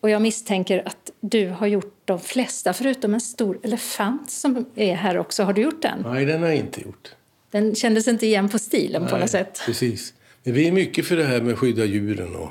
[0.00, 4.94] Och jag misstänker att du har gjort de flesta, förutom en stor elefant som är
[4.94, 5.42] här också.
[5.42, 6.02] Har du gjort den?
[6.02, 7.14] Nej, den har jag inte gjort.
[7.50, 9.60] Den kändes inte igen på stilen Nej, på något sätt.
[9.66, 10.14] Precis.
[10.42, 12.50] Men vi är mycket för det här med att skydda djuren och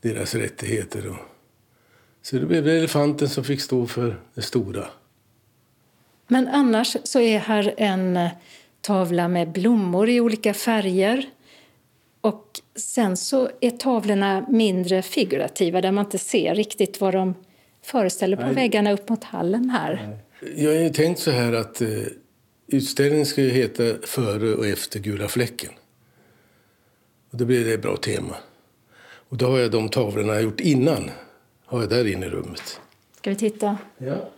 [0.00, 1.08] deras rättigheter.
[1.08, 1.16] Och...
[2.22, 4.86] Så det blev elefanten som fick stå för det stora.
[6.26, 8.28] Men annars så är här en
[8.80, 11.24] tavla med blommor i olika färger.
[12.20, 17.34] Och sen så är tavlorna mindre figurativa där man inte ser riktigt vad de
[17.82, 18.54] föreställer på Nej.
[18.54, 20.18] väggarna upp mot hallen här.
[20.56, 21.88] Jag har ju tänkt så här att eh,
[22.66, 25.70] utställningen ska ju heta Före och efter gula fläcken.
[27.30, 28.36] Och då blir det ett bra tema.
[29.02, 31.10] Och då har jag de tavlorna jag gjort innan
[31.64, 32.80] har jag där inne i rummet.
[33.16, 33.78] Ska vi titta?
[33.98, 34.30] Ja.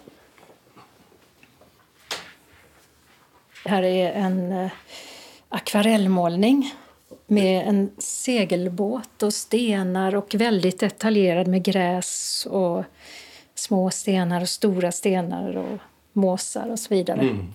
[3.65, 4.71] Här är en eh,
[5.49, 6.75] akvarellmålning
[7.27, 12.85] med en segelbåt och stenar och väldigt detaljerad med gräs och
[13.55, 15.79] små stenar och stora stenar och
[16.13, 17.21] måsar och så vidare.
[17.21, 17.55] Mm.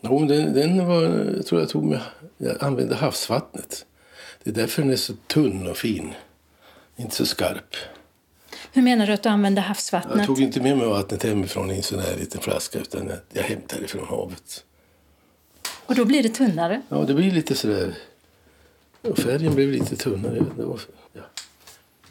[0.00, 1.02] Jo, den, den var,
[1.36, 2.00] jag tror jag tog med,
[2.36, 3.86] jag använde havsvattnet.
[4.44, 6.12] Det är därför den är så tunn och fin.
[6.96, 7.76] Inte så skarp.
[8.72, 10.16] Hur menar du att du använder havsvattnet?
[10.16, 13.18] Jag tog inte med mig vattnet hemifrån i en sån här liten flaska utan jag,
[13.32, 14.64] jag hämtade det från havet.
[15.86, 16.82] Och då blir det tunnare?
[16.88, 17.94] Ja, det blir lite sådär...
[19.02, 20.44] Och färgen blev lite tunnare.
[20.56, 20.80] Var,
[21.12, 21.22] ja.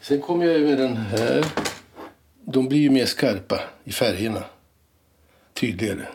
[0.00, 1.46] Sen kom jag med den här.
[2.44, 4.44] De blir ju mer skarpa i färgerna.
[5.52, 6.06] Tydligare.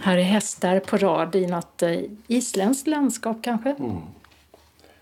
[0.00, 3.70] Här är hästar på rad i något eh, isländskt landskap kanske?
[3.70, 4.00] Mm.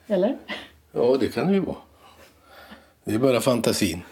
[0.07, 0.39] Eller?
[0.93, 1.77] Ja, det kan det ju vara.
[3.05, 4.03] Det är bara fantasin.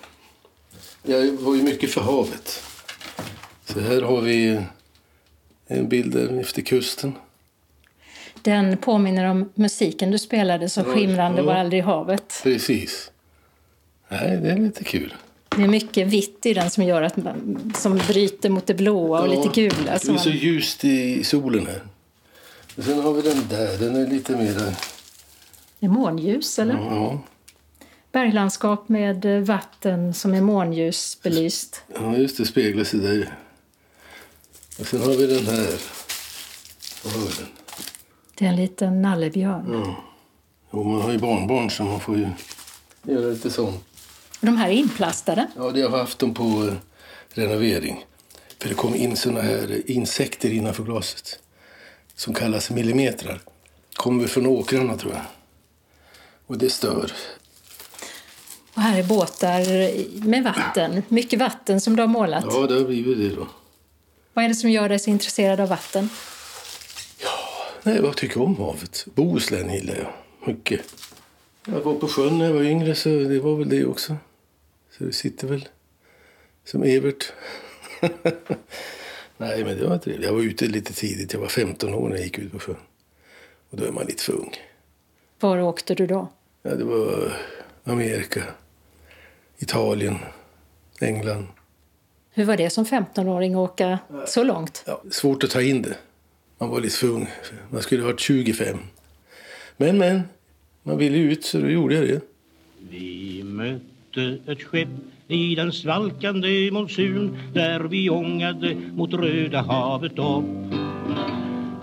[1.03, 2.63] Jag var ju mycket för havet.
[3.65, 4.63] Så här har vi
[5.67, 7.13] en bild där efter kusten.
[8.47, 12.41] Den påminner om musiken du spelade så skimrande var aldrig havet.
[12.43, 13.11] Precis.
[14.09, 15.15] Nej, det är lite kul.
[15.49, 19.21] Det är mycket vitt i den som gör att man, som bryter mot det blåa
[19.21, 19.75] och Ja, lite gula.
[19.85, 21.83] Det är så man, ljust i solen här.
[22.77, 23.79] Och sen har vi den där.
[23.79, 24.55] Den är lite mer...
[25.79, 26.75] det är månljus, eller?
[26.75, 27.21] Ja,
[28.13, 31.83] Berglandskap med eh, vatten som är månljusbelyst.
[31.95, 32.47] ja, just det.
[32.47, 33.35] Speglar sig där.
[34.79, 35.75] Och sen har vi den här.
[37.05, 37.66] Vad har vi den?
[38.39, 39.83] Det är en liten nallebjörn.
[39.85, 39.97] Ja.
[40.71, 42.29] Jo, man har ju barnbarn så man får ju
[43.03, 43.85] göra lite sånt.
[44.41, 45.47] De här är inplastade.
[45.57, 46.75] Ja, det har haft dem på eh,
[47.29, 48.05] renovering.
[48.61, 51.39] För det kom in såna här eh, insekter innanför glaset.
[52.15, 53.41] Som kallas millimetrar.
[53.95, 55.23] Kommer från åkrarna tror jag.
[56.47, 57.13] Och det stör.
[58.75, 59.65] Och här är båtar
[60.27, 61.03] med vatten.
[61.09, 62.45] Mycket vatten som du har målat.
[62.51, 63.47] Ja, det har blivit det då.
[64.33, 66.09] Vad är det som gör dig så intresserad av vatten?
[67.87, 69.07] Nej, jag tycker om havet.
[69.15, 70.13] Bohuslän gillar jag
[70.49, 70.81] mycket.
[71.67, 74.17] Jag var på sjön när jag var yngre så det var väl det också.
[74.91, 75.69] Så det sitter väl
[76.65, 77.33] som Evert.
[79.37, 80.27] Nej, men det var trevligt.
[80.27, 81.33] Jag var ute lite tidigt.
[81.33, 82.77] Jag var 15 år när jag gick ut på sjön.
[83.71, 84.57] Och då är man lite för ung.
[85.41, 86.29] Var åkte du då?
[86.63, 87.33] Ja, det var
[87.85, 88.43] Amerika,
[89.59, 90.19] Italien,
[91.01, 91.47] England.
[92.31, 94.83] Hur var det som 15-åring att åka så långt?
[94.87, 95.97] Ja, svårt att ta in det.
[96.59, 97.27] Man var lite för ung.
[97.71, 98.79] Man skulle ha varit 25.
[99.77, 100.23] Men, men.
[100.83, 102.21] Man ville ut så då gjorde jag det.
[102.91, 104.89] Vi mötte ett skepp
[105.29, 110.75] i den svalkande monsun där vi ångade mot Röda havet upp.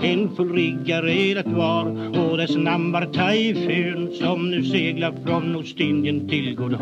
[0.01, 1.85] En fullriggare det var
[2.19, 6.73] och dess namn var Taifun som nu seglar från Ostindien till God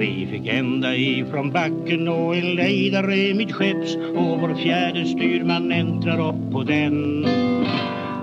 [0.00, 6.52] vi fick ända ifrån backen och en lejdare midskepps och vår fjärde styrman äntrar upp
[6.52, 7.20] på den.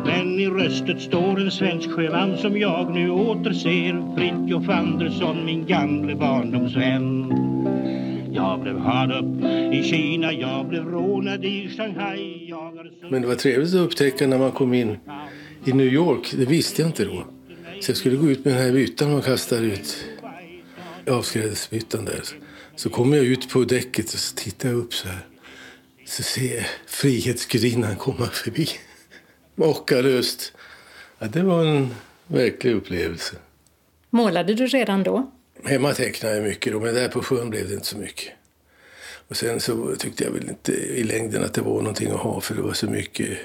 [0.06, 6.16] Men i röstet står en svensk sjöman som jag nu återser Fritjof Andersson, min gamle
[6.16, 7.34] barndomsvän
[8.34, 13.28] Jag blev hard upp i Kina, jag blev rånad i Shanghai jag så- Men det
[13.28, 14.98] var trevligt att upptäcka när man kom in
[15.66, 16.34] i New York.
[16.38, 17.24] Det visste jag inte då.
[17.82, 20.06] Så jag skulle gå ut med den här byttan man kastar ut.
[21.10, 22.24] Avskrädesbyttan där.
[22.76, 25.28] Så kommer jag ut på däcket och så tittar jag upp så här.
[26.06, 28.70] Så ser jag Frihetsgudinnan komma förbi.
[29.56, 30.54] Makalöst.
[31.20, 31.96] Ja, det var en
[32.28, 33.36] verklig upplevelse.
[34.10, 35.32] Målade du redan då?
[35.64, 38.34] Hemma tecknade jag mycket då, men där på sjön blev det inte så mycket.
[39.28, 42.42] Och sen så tyckte jag väl inte i längden att det var någonting att ha
[42.42, 43.38] för det var så mycket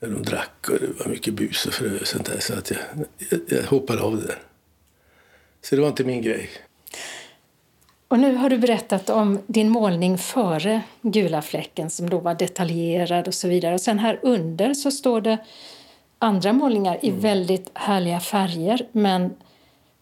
[0.00, 2.80] de drack och det var mycket bus och frö och sånt där så att jag,
[3.18, 4.38] jag, jag hoppade av det där.
[5.64, 6.50] Så det var inte min grej.
[8.08, 13.28] Och nu har du berättat om din målning före gula fläcken som då var detaljerad
[13.28, 13.74] och så vidare.
[13.74, 15.38] Och sen här under så står det
[16.18, 19.30] andra målningar i väldigt härliga färger men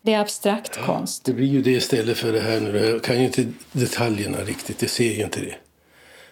[0.03, 1.25] det är abstrakt konst.
[1.25, 2.79] Det blir ju det istället för det här nu.
[2.79, 5.55] Jag kan ju inte detaljerna riktigt, jag ser ju inte det.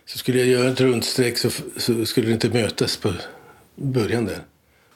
[0.07, 3.13] Så skulle jag göra ett rundstreck så, så skulle det inte mötas på
[3.77, 4.39] början där.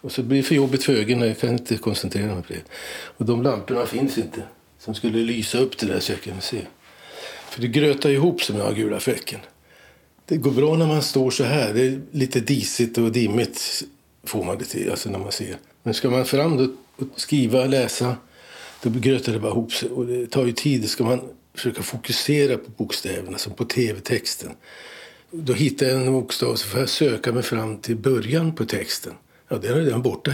[0.05, 2.63] Och så blir det för jobbigt för ögonen, jag kan inte koncentrera mig på det.
[3.17, 4.43] Och de lamporna finns inte
[4.79, 6.61] som skulle lysa upp det där så jag kunde se.
[7.51, 9.41] För det grötar ihop som jag har gula fläcken.
[10.27, 11.75] Det går bra när man står så här.
[11.75, 13.85] Det är lite disigt och dimmigt
[14.25, 15.57] får man det till, alltså när man ser.
[15.83, 16.65] Men ska man fram då
[16.97, 18.17] och skriva, läsa,
[18.83, 19.91] då grötar det bara ihop sig.
[19.91, 20.91] Och det tar ju tid.
[20.91, 21.21] Ska man
[21.55, 24.51] försöka fokusera på bokstäverna, som på tv-texten.
[25.31, 29.13] Då hittar jag en bokstav så får jag söka mig fram till början på texten.
[29.55, 30.33] Ja, den är redan borta.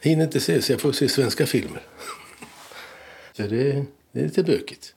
[0.00, 1.82] Jag hinner inte se, så jag får se svenska filmer.
[3.32, 4.94] Så det, det är lite bökigt.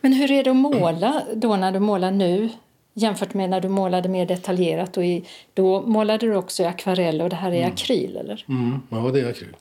[0.00, 2.48] Men hur är det att måla då när du målar nu
[2.94, 4.96] jämfört med när du målade mer detaljerat?
[4.96, 7.72] Och i, då målade du också i akvarell och det här är Mm.
[7.72, 8.44] akryl, eller?
[8.48, 9.56] Mm, ja, det är akryl.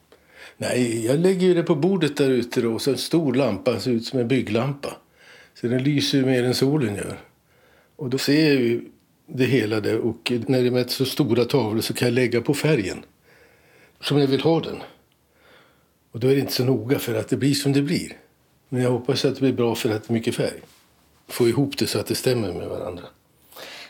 [0.57, 4.05] Nej, jag lägger det på bordet där ute då, så en stor lampa, ser ut
[4.05, 4.97] som en bygglampa.
[5.61, 7.19] Så den lyser mer än solen gör.
[7.95, 8.81] Och då ser jag ju
[9.33, 12.41] det hela där och när det är med så stora tavlor så kan jag lägga
[12.41, 13.05] på färgen
[14.01, 14.77] som jag vill ha den.
[16.11, 18.17] Och då är det inte så noga för att det blir som det blir.
[18.69, 20.61] Men jag hoppas att det blir bra för att det är mycket färg.
[21.27, 23.03] Få ihop det så att det stämmer med varandra.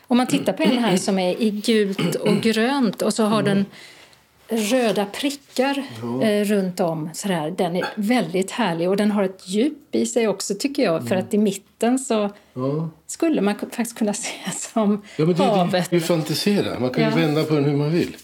[0.08, 3.44] Om man tittar på en här som är i gult och grönt och så har
[3.44, 3.66] den
[4.52, 5.84] röda prickar
[6.24, 7.10] eh, runt om.
[7.14, 7.54] Sådär.
[7.58, 11.08] Den är väldigt härlig och den har ett djup i sig också tycker jag.
[11.08, 12.90] För att i mitten så Ja.
[13.08, 15.90] skulle man faktiskt kunna se som Ja, men det, havet.
[15.90, 16.80] det, det fantisera.
[16.80, 17.16] Man kan ju Ja.
[17.28, 18.18] vända på den hur man vill.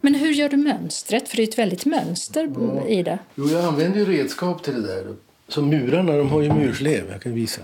[0.00, 1.28] Men hur gör du mönstret?
[1.28, 2.48] För det är ett väldigt mönster
[2.88, 3.18] i det.
[3.34, 5.14] Jo, jag använder ju redskap till det där.
[5.48, 7.04] Som murarna, de har ju murslev.
[7.12, 7.60] Jag kan visa.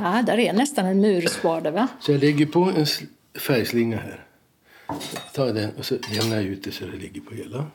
[0.00, 1.88] Ja, där är nästan en murspade va?
[2.00, 2.86] Så jag lägger på en
[3.38, 4.22] färgslinga här.
[5.34, 7.66] Tar den och så jämnar jag ut det så det ligger på hela.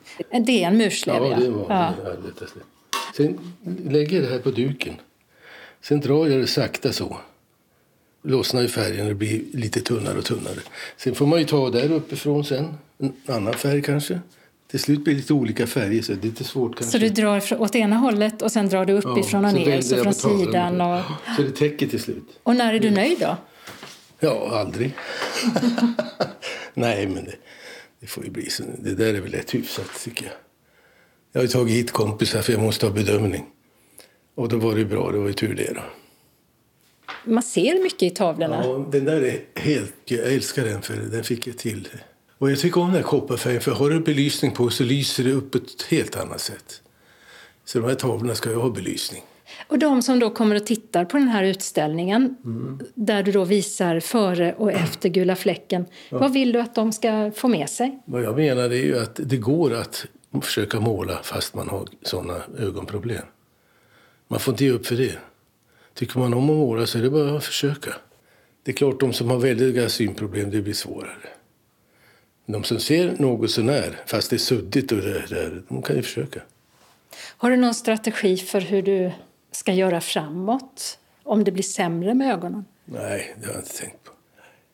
[0.45, 1.93] Det är en murslev Ja, det var ja.
[2.39, 2.47] det.
[3.15, 3.39] Sen
[3.89, 4.93] lägger jag det här på duken.
[5.81, 7.17] Sen drar jag det sakta så.
[8.23, 10.59] Lossnar ju färgen och blir lite tunnare och tunnare.
[10.97, 12.73] Sen får man ju ta där uppifrån sen.
[12.97, 14.19] En annan färg kanske.
[14.67, 16.91] Till slut blir det lite olika färger så det är lite svårt kanske.
[16.91, 20.03] Så du drar åt ena hållet och sen drar du uppifrån och så ner, så
[20.03, 20.81] från sidan.
[20.81, 21.01] Och,
[21.37, 22.23] Så det täcker till slut.
[22.43, 23.37] och när är du nöjd då?
[24.23, 24.95] Ja, aldrig.
[26.73, 27.35] Nej, men det,
[27.99, 28.63] det får ju bli så.
[28.77, 30.33] Det där är väl rätt hyfsat tycker jag.
[31.31, 33.45] Jag har tagit hit kompisar för jag måste ha bedömning.
[34.35, 35.81] Och då var det bra, det var ju tur det då.
[37.25, 38.63] Man ser mycket i tavlorna.
[38.65, 39.95] Ja, den där är helt...
[40.05, 41.87] Jag älskar den för den fick jag till.
[42.37, 45.31] Och jag tycker om den här kopparfärgen för har du belysning på så lyser det
[45.31, 46.81] upp ett helt annat sätt.
[47.65, 49.23] Så de här tavlorna ska ju ha belysning.
[49.67, 52.79] Och de som då kommer och tittar på den här utställningen Mm.
[52.95, 55.85] där du då visar före och efter Gula fläcken.
[56.09, 57.99] Vad vill du att de ska få med sig?
[58.05, 60.05] Vad jag menar är ju att det går att
[60.41, 63.25] försöka måla fast man har såna ögonproblem.
[64.27, 65.17] Man får inte ge upp för det.
[65.93, 67.93] Tycker man om att måla så är det bara att försöka.
[68.63, 71.29] Det är klart, de som har väldiga synproblem, det blir svårare.
[72.45, 76.01] De som ser något sånär, fast det är suddigt och det där, de kan ju
[76.01, 76.41] försöka.
[77.37, 79.11] Har du någon strategi för hur du
[79.51, 80.99] ska göra framåt?
[81.23, 82.65] Om det blir sämre med ögonen?
[82.85, 84.11] Nej, det har jag inte tänkt på.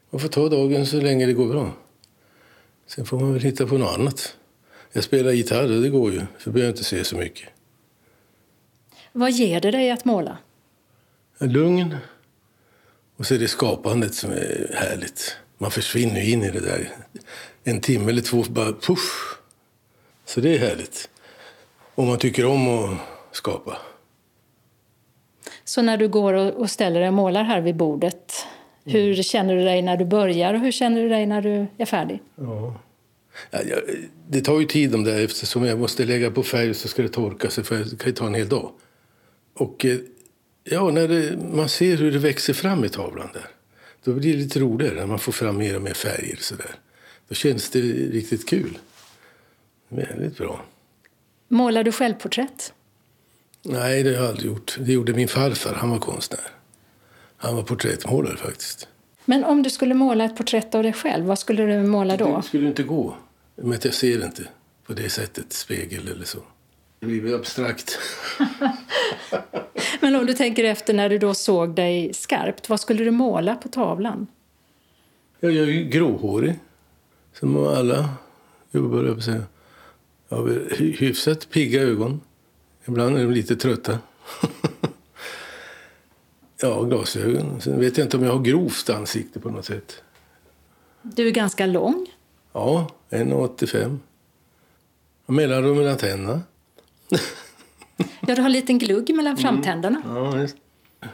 [0.10, 1.72] Man får ta dagen så länge det går bra.
[2.88, 4.38] Sen får man väl hitta på något annat.
[4.92, 7.50] Jag spelar gitarr och det går ju, så behöver jag inte se så mycket.
[9.12, 10.38] Vad ger det dig att måla?
[11.40, 11.98] Lugn.
[13.18, 15.38] Och så är det skapandet som är härligt.
[15.58, 16.92] Man försvinner in i det där.
[17.64, 19.38] En timme eller två, bara puff.
[20.26, 21.10] Så det är härligt.
[21.96, 22.98] Om man tycker om att
[23.32, 23.78] skapa.
[25.68, 28.46] Så när du går och ställer dig och målar här vid bordet,
[28.86, 31.86] hur känner du dig när du börjar och hur känner du dig när du är
[31.86, 32.22] färdig?
[32.36, 32.76] Ja.
[34.28, 37.10] Det tar ju tid om det eftersom jag måste lägga på färg så ska det
[37.10, 38.72] torka så för det kan ju ta en hel dag.
[39.54, 39.98] Och eh,
[40.64, 43.48] ja, när det, man ser hur det växer fram i tavlan där,
[44.04, 46.76] då blir det lite roligare när man får fram mer och mer färger så där.
[47.28, 48.78] Då känns det riktigt kul.
[49.90, 50.62] Väldigt bra.
[51.48, 52.74] Målar du självporträtt?
[53.70, 54.78] Nej, det har jag aldrig gjort.
[54.80, 56.42] Det gjorde min farfar, han var konstnär.
[57.38, 58.88] Han var porträttmålare faktiskt.
[59.26, 62.38] Men om du skulle måla ett porträtt av dig själv, vad skulle du måla då?
[62.38, 63.16] Det skulle inte gå.
[63.56, 64.48] Men jag ser inte
[64.86, 66.40] på det sättet, spegel eller så.
[67.00, 68.00] Det blir abstrakt.
[70.00, 73.56] Men om du tänker efter när du då såg dig skarpt, vad skulle du måla
[73.56, 74.28] på tavlan?
[75.40, 76.60] Jag är ju gråhårig,
[77.34, 78.10] som alla
[78.72, 79.44] gubbar, jag på säga.
[80.30, 82.22] Jag har hyfsat pigga ögon.
[82.88, 84.00] Ibland är de lite trötta.
[86.62, 87.62] ja, glasögon.
[87.62, 90.04] Sen vet jag inte om jag har grovt ansikte på något sätt.
[91.02, 92.08] Du är ganska lång.
[92.54, 93.98] Ja, 1,85.
[95.26, 96.42] Mellanrum mellan tänderna.
[98.20, 100.02] Ja, du har en liten glugg mellan framtänderna.
[100.06, 100.56] Ja, just.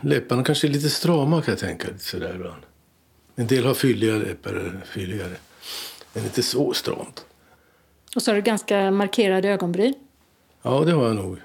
[0.01, 1.87] Läpparna kanske är lite strama kan jag tänka.
[1.87, 2.61] Lite sådär ibland.
[3.35, 4.81] En del har fylligare läppar.
[4.85, 5.35] Fylligare.
[6.13, 7.25] Men inte så stramt.
[8.15, 9.93] Och så har du ganska markerade ögonbryn.
[10.61, 11.37] Ja, det har jag nog.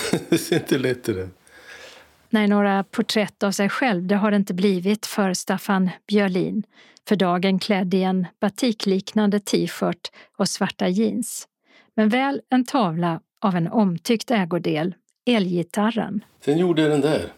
[0.28, 1.28] det ser inte lätt ut.
[2.30, 6.62] Nej, några porträtt av sig själv det har det inte blivit för Staffan Björlin.
[7.08, 11.48] För dagen klädd i en batikliknande t-shirt och svarta jeans.
[11.94, 14.94] Men väl en tavla av en omtyckt ägodel,
[15.26, 16.24] elgitarren.
[16.44, 17.32] Sen gjorde jag den där.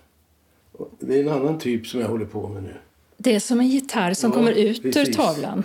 [1.01, 2.75] Det är en annan typ som jag håller på med nu.
[3.17, 5.17] Det är som en gitarr som Ja, kommer ut ur precis.
[5.17, 5.65] tavlan.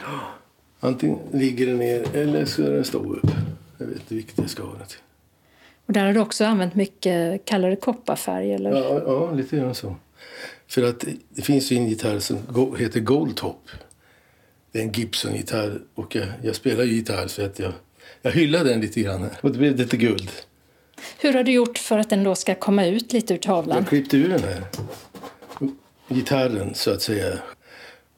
[0.80, 3.32] Antingen ligger den ner eller ska den stå upp.
[3.78, 5.00] Jag vet inte vilket jag ska ha den till.
[5.86, 8.72] Och där har du också använt mycket, kallar det kopparfärg eller?
[8.72, 9.96] Ja, ja, lite grann så.
[10.68, 12.38] För att det finns ju en gitarr som
[12.78, 13.70] heter Goldtop.
[14.72, 17.74] Det är en Gibson-gitarr och jag, jag spelar ju gitarr så att jag,
[18.22, 19.30] jag hyllar den lite grann.
[19.42, 20.32] Och det blev lite guld.
[21.20, 23.78] Hur har du gjort för att den då ska komma ut lite ur tavlan?
[23.78, 24.64] Jag klippte ur den här
[26.08, 27.40] gitarren så att säga.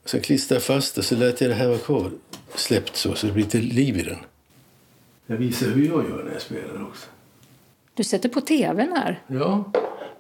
[0.06, 2.12] Sen klistrade jag fast det så lät jag det här vara kvar.
[2.56, 4.18] Släppt så, så det blir lite liv i den.
[5.28, 7.08] Jag visar hur jag gör när jag spelar också.
[7.98, 9.22] Du sätter på tvn här.
[9.28, 9.64] Ja,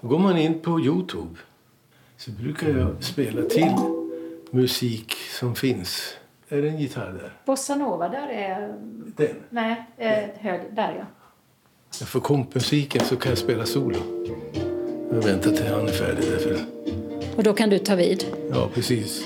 [0.01, 1.35] då går man in på Youtube.
[2.17, 3.73] Så brukar jag spela till
[4.51, 6.13] musik som finns.
[6.49, 7.33] Är det en gitarr där?
[7.45, 8.73] Bossa Nova, där är...
[9.15, 9.35] Den.
[9.49, 11.05] Nej, eh, hög, där
[11.99, 12.05] ja.
[12.05, 13.97] Får kompmusiken så kan jag spela solo.
[15.11, 16.57] Jag väntar till han är färdig därför.
[17.35, 18.25] Och då kan du ta vid.
[18.51, 19.23] Ja, precis.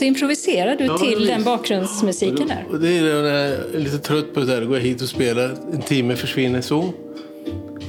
[0.00, 2.66] Så improviserar du Ja, till den bakgrundsmusiken där.
[2.70, 3.28] Och det är när jag
[3.74, 4.64] är lite trött på det där.
[4.64, 5.56] Går jag hit och spelar.
[5.72, 6.92] En timme försvinner så.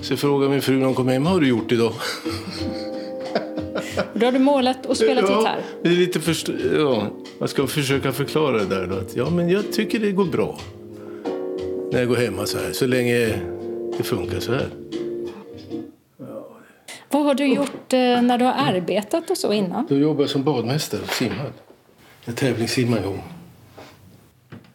[0.01, 1.23] Så frågar min fru när hon kommer hem.
[1.23, 1.93] Vad har du gjort idag?
[4.13, 5.59] Då har du målat och spelat ja, gitarr.
[5.83, 6.49] Det är lite först...
[6.77, 7.07] ja,
[7.39, 8.87] man ska försöka förklara det där.
[8.87, 10.59] Då, att, ja, men jag tycker det går bra.
[11.91, 12.71] När jag går hemma så här.
[12.71, 13.39] Så länge
[13.97, 14.67] det funkar så här.
[17.09, 19.85] Vad har du gjort eh, när du har arbetat och så innan?
[19.89, 21.51] Då jobbade jag som badmästare och simmade.
[22.31, 23.23] Jag tävlingssimmade en gång.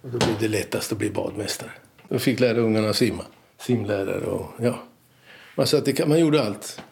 [0.03, 1.71] Och då blev det lättast att bli badmästare.
[2.09, 3.25] Jag fick lära ungarna att simma.
[3.61, 4.83] Simlärare och ja.
[5.55, 6.83] Man, så att det kan, man gjorde allt.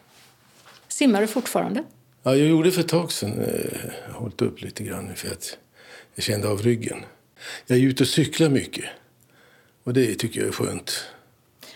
[0.87, 1.83] Simmar du fortfarande?
[2.23, 3.41] Ja, jag gjorde för ett tag sedan.
[3.41, 5.57] eh, Jag har hållit upp lite grann för att
[6.15, 6.97] jag kände av ryggen.
[7.67, 8.85] Jag är ute och cyklar mycket.
[9.83, 11.05] Och det tycker jag är skönt.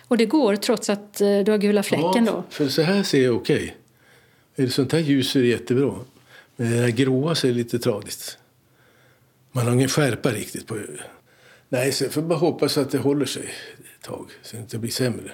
[0.07, 2.43] Och det går trots att eh, du har gula fläcken då?
[2.49, 3.75] För så här ser jag okej.
[4.55, 5.95] Är det sånt här ljus är det jättebra.
[6.55, 8.38] Men det här gråa ser lite tragiskt.
[9.51, 10.77] Man har ingen skärpa riktigt på
[11.69, 14.77] Nej, så jag får bara hoppas att det håller sig ett tag så det inte
[14.77, 15.31] blir sämre.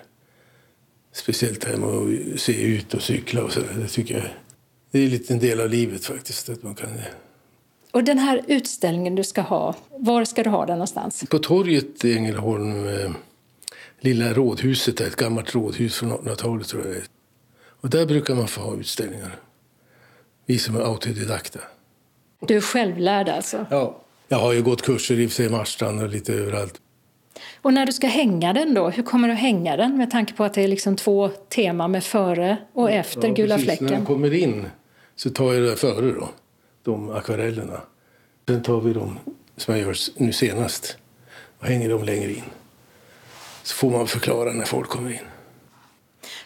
[1.11, 1.89] Speciellt det här med
[2.33, 3.73] att se ut och cykla och så där.
[3.73, 4.23] Det tycker jag
[4.91, 6.49] det är lite en del av livet faktiskt.
[6.49, 6.89] Att man kan...
[7.91, 11.23] Och den här utställningen du ska ha, var ska du ha den någonstans?
[11.29, 13.11] På torget i Ängelholm, eh,
[13.99, 17.03] lilla rådhuset, där, ett gammalt rådhus från 1800-talet tror jag det är.
[17.81, 19.39] Och där brukar man få ha utställningar.
[20.45, 21.59] Vi som är autodidakta.
[22.39, 23.65] Du är självlärd alltså.
[23.69, 24.04] Ja.
[24.27, 26.81] Jag har ju gått kurser i Marstrand och lite överallt.
[27.61, 30.33] Och när du ska hänga den då, hur kommer du att hänga den med tanke
[30.33, 33.67] på att det är liksom två teman med före och efter Ja, gula precis.
[33.69, 33.97] När fläcken?
[33.97, 34.65] jag kommer in
[35.15, 36.29] så tar jag det före då,
[36.83, 37.81] de akvarellerna.
[38.47, 39.19] Sen tar vi dem
[39.57, 40.97] som jag gör nu senast
[41.59, 42.43] och hänger dem längre in.
[43.63, 45.25] Så får man förklara när folk kommer in.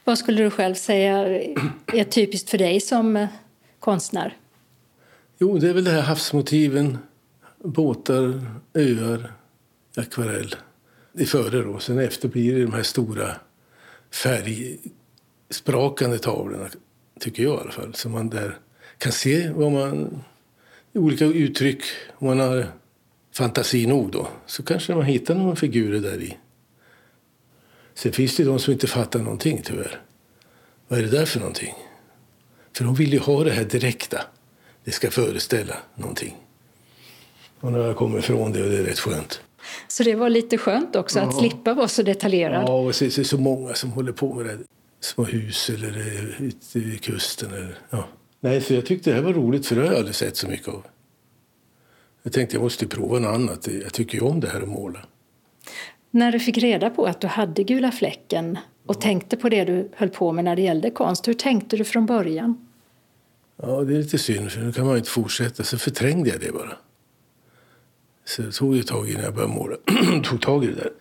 [0.04, 1.18] Vad skulle du själv säga
[1.94, 3.28] är typiskt för dig som
[3.80, 4.38] konstnär?
[5.38, 6.98] Jo, det är väl det här havsmotiven,
[7.64, 9.34] båtar, öar,
[9.98, 10.56] akvarell.
[11.14, 11.80] Det är före då.
[11.80, 13.36] Sen efter blir det de här stora
[14.12, 16.70] färgsprakande tavlorna,
[17.20, 17.94] tycker jag i alla fall.
[17.94, 18.58] Så man där
[18.98, 20.24] kan se vad man,
[20.94, 21.84] olika uttryck,
[22.14, 22.68] om man har
[23.34, 26.38] fantasi nog då, så kanske man hittar några figurer där i.
[27.94, 30.02] Sen finns det de som inte fattar någonting tyvärr.
[30.88, 31.74] Vad är det där för någonting?
[32.78, 34.22] För de vill ju ha det här direkta.
[34.84, 36.38] Det ska föreställa någonting.
[37.62, 39.42] Och nu har jag kommit ifrån det och det är rätt skönt.
[39.88, 41.40] Så det var lite skönt också att Ja.
[41.40, 42.64] slippa vara så detaljerad.
[42.68, 44.58] Ja, och så är det så många som håller på med det.
[45.02, 45.98] små hus eller
[46.40, 47.54] ute vid kusten.
[47.54, 48.08] Eller, ja.
[48.40, 50.48] Nej, så jag tyckte det här var roligt för det har jag aldrig sett så
[50.48, 50.84] mycket av.
[52.24, 53.68] Jag tänkte jag måste prova något annat.
[53.84, 55.00] Jag tycker ju om det här att måla.
[56.12, 59.90] När du fick reda på att du hade gula fläcken och tänkte på det du
[59.96, 62.68] höll på med när det gällde konst, hur tänkte du från början?
[63.62, 65.64] Ja, det är lite synd, för nu kan man inte fortsätta.
[65.64, 66.78] Så förträngde jag det bara.
[68.30, 69.76] Så det tog ett tag innan jag började måla.
[70.24, 70.92] tog tag i det där.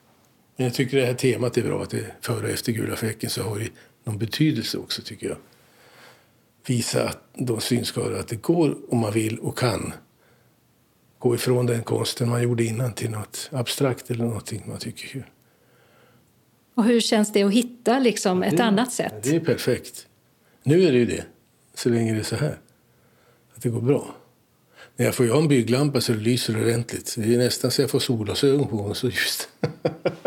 [0.56, 3.30] Men jag tycker det här temat är bra, att det före och efter gula fläcken
[3.30, 3.70] så har det
[4.04, 5.36] någon betydelse också tycker jag.
[6.66, 9.92] Visa att de synskadade att det går om man vill och kan
[11.18, 15.24] gå ifrån den konsten man gjorde innan till något abstrakt eller någonting man tycker kul.
[16.74, 19.22] Och hur känns det att hitta liksom ett det, annat sätt?
[19.22, 20.06] Det är perfekt.
[20.62, 21.24] Nu är det ju det,
[21.74, 22.58] så länge det är så här.
[23.54, 24.14] Att det går bra.
[24.98, 27.14] När jag får ha en bygglampa så det lyser ordentligt.
[27.18, 29.48] Det är nästan så jag får solglasögon på mig, så ljust.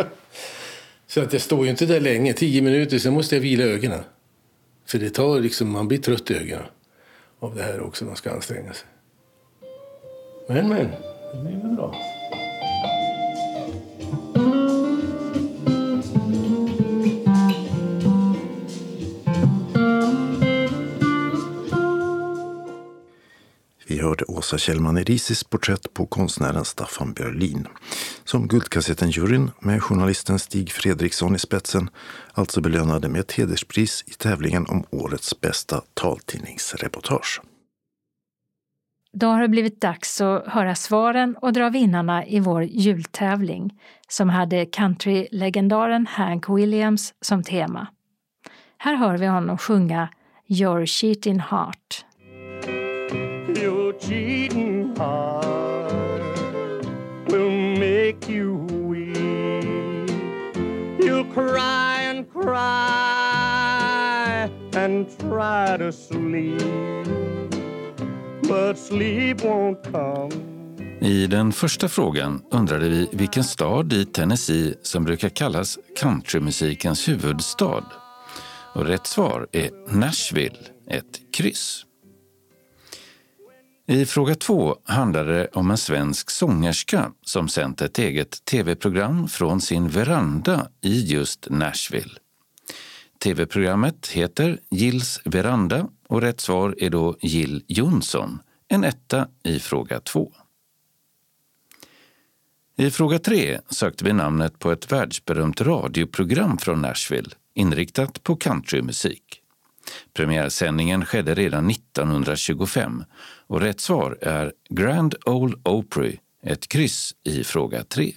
[1.07, 3.99] så att jag står ju inte där länge, tio minuter, sen måste jag vila ögonen.
[4.85, 6.65] För det tar liksom, man blir trött i ögonen
[7.39, 8.87] av det här också, man ska anstränga sig.
[10.47, 10.87] Men, men,
[11.33, 11.95] det blir väl bra.
[23.91, 27.67] Vi hörde Åsa Kjellman Erisis porträtt på konstnären Staffan Björlin
[28.23, 31.89] som Guldkassetten-juryn med journalisten Stig Fredriksson i spetsen
[32.33, 37.41] alltså belönade med ett hederspris i tävlingen om årets bästa taltidningsreportage.
[39.13, 44.29] Då har det blivit dags att höra svaren och dra vinnarna i vår jultävling som
[44.29, 47.87] hade countrylegendaren Hank Williams som tema.
[48.77, 50.09] Här hör vi honom sjunga
[50.47, 52.05] Your cheating heart.
[54.01, 56.21] Cheating heart
[57.27, 58.55] will make you
[58.89, 60.09] weep.
[60.99, 63.61] You'll cry and cry
[64.73, 67.07] and try to sleep,
[68.49, 70.31] but sleep won't come.
[71.01, 77.83] I den första frågan undrade vi vilken stad i Tennessee som brukar kallas countrymusikens huvudstad.
[78.73, 81.85] Och rätt svar är Nashville, ett kryss.
[83.87, 89.61] I fråga två handlar det om en svensk sångerska som sänt ett eget tv-program från
[89.61, 92.11] sin veranda i just Nashville.
[93.23, 99.99] Tv-programmet heter Gills veranda och rätt svar är då Jill Johnson, en etta i fråga
[99.99, 100.31] två.
[102.77, 109.41] I fråga tre sökte vi namnet på ett världsberömt radioprogram från Nashville inriktat på countrymusik.
[110.13, 113.03] Premiärsändningen skedde redan 1925
[113.51, 118.13] och rätt svar är Grand Ole Opry, ett kryss i fråga 3.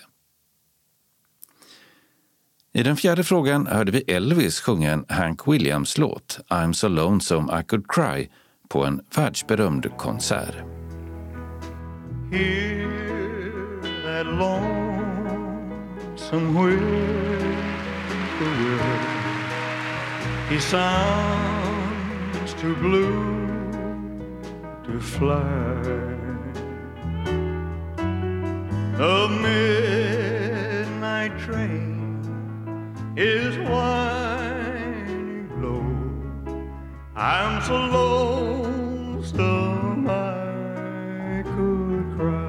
[2.73, 7.65] I den fjärde frågan hörde vi Elvis sjunga en Hank Williams-låt, I'm so lonesome I
[7.65, 8.31] could cry,
[8.69, 10.55] på en världsberömd konsert.
[12.33, 12.89] Hear
[14.05, 15.19] that lonesome
[16.49, 16.89] whippoorwill.
[20.51, 20.95] He sounds
[22.61, 23.44] too blue
[24.85, 25.43] to fly.
[28.99, 32.21] A midnight train
[33.17, 35.85] is whining low.
[37.17, 39.41] I'm so lonesome
[40.07, 42.45] um, I could cry.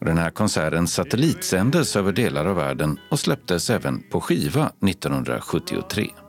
[0.00, 6.23] Den här konserten satellitsändes över delar av världen och släpptes även på skiva 1973.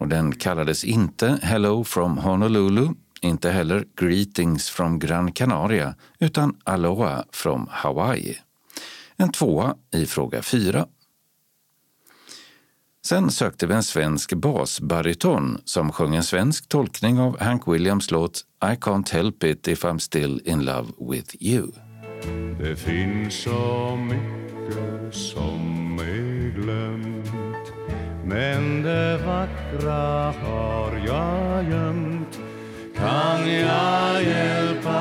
[0.00, 2.88] Och den kallades inte Hello from Honolulu,
[3.20, 8.38] inte heller Greetings from Gran Canaria, utan Aloha from Hawaii.
[9.16, 10.86] En tvåa i fråga fyra.
[13.04, 18.44] Sen sökte vi en svensk basbariton som sjöng en svensk tolkning av Hank Williams låt
[18.64, 21.66] I can't help it if I'm still in love with you.
[22.60, 27.19] Det finns så mycket som är glömt
[28.30, 32.40] men det vackra har jag gömt.
[32.96, 35.00] Kan jag hjälpa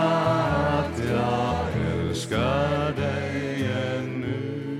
[0.79, 4.71] att jag älskar dig ännu?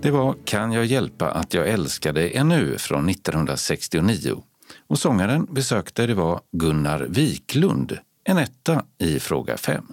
[0.00, 4.42] Det var Kan jag hjälpa att jag älskar dig ännu från 1969
[4.86, 9.84] och sångaren besökte det var Gunnar Wiklund, en etta i fråga 5.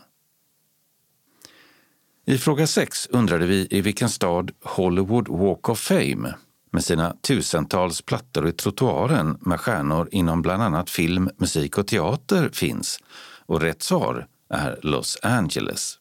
[2.26, 6.34] I fråga 6 undrade vi i vilken stad Hollywood Walk of Fame
[6.74, 12.50] med sina tusentals plattor i trottoaren med stjärnor inom bland annat film, musik och teater
[12.54, 13.00] finns.
[13.46, 16.00] Och rätt svar är Los Angeles.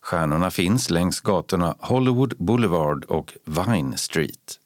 [0.00, 4.58] Stjärnorna finns längs gatorna Hollywood Boulevard och Vine Street.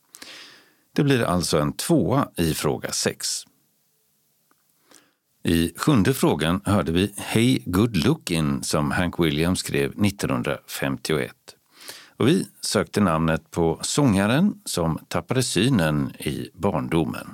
[0.93, 3.28] Det blir alltså en tvåa i fråga 6.
[5.45, 11.32] I sjunde frågan hörde vi Hey Good Lookin' som Hank Williams skrev 1951.
[12.22, 17.26] Och vi sökte namnet på sångaren som tappade synen i barndomen.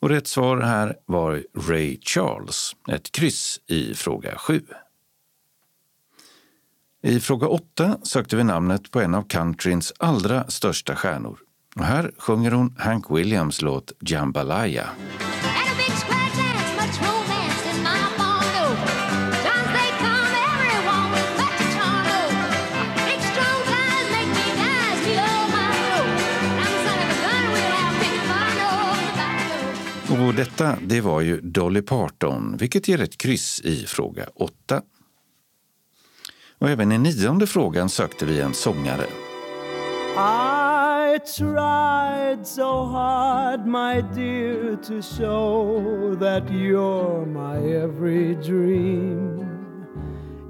[0.00, 4.62] Och rätt svar här var Ray Charles, ett kryss i fråga 7.
[7.02, 11.38] I fråga 8 sökte vi namnet på en av countryns allra största stjärnor.
[11.76, 14.88] Och här sjunger hon Hank Williams låt Jambalaya.
[30.26, 34.82] Och detta det var ju Dolly Parton, vilket ger ett kryss i fråga 8.
[36.58, 39.04] Och även i nionde frågan sökte vi en sångare.
[40.16, 49.38] I tried so hard, my dear, to show that you're my every dream.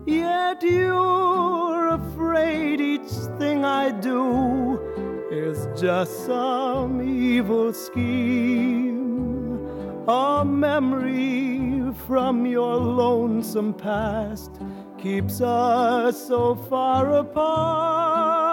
[0.06, 4.78] Yet you're afraid each thing I do
[5.32, 9.13] is just some evil scheme.
[10.06, 14.50] A memory from your lonesome past
[15.02, 18.44] keeps us so far apart.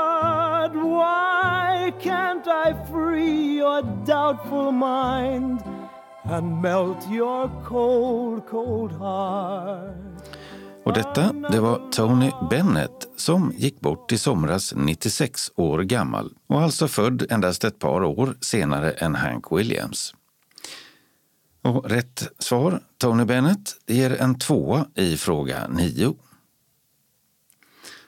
[0.73, 5.59] Why can't I free your doubtful mind
[6.23, 9.95] and melt your cold, cold heart?
[10.83, 16.61] Och detta, det var Tony Bennett som gick bort i somras 96 år gammal och
[16.61, 20.13] alltså född endast ett par år senare än Hank Williams.
[21.61, 26.15] Och rätt svar, Tony Bennett, ger en tvåa i fråga 9.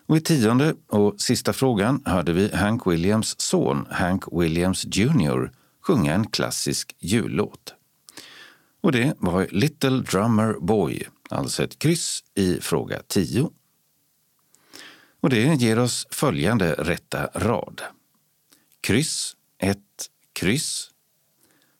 [0.06, 5.52] Och I tionde och sista frågan hörde vi Hank Williams son Hank Williams Jr
[5.84, 7.74] sjunga en klassisk jullåt.
[8.82, 13.52] Och det var Little Drummer Boy, alltså ett kryss i fråga 10.
[15.20, 17.82] Och det ger oss följande rätta rad.
[18.82, 19.80] Kryss, 1,
[20.34, 20.92] kryss,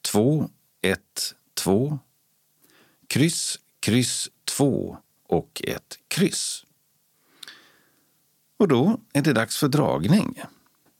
[0.02, 0.50] 2,
[0.82, 1.00] 1,
[1.54, 1.98] 2,
[3.06, 4.96] kryss, kryss 2
[5.28, 6.64] och ett kryss.
[8.56, 10.42] Och då är det dags för dragning.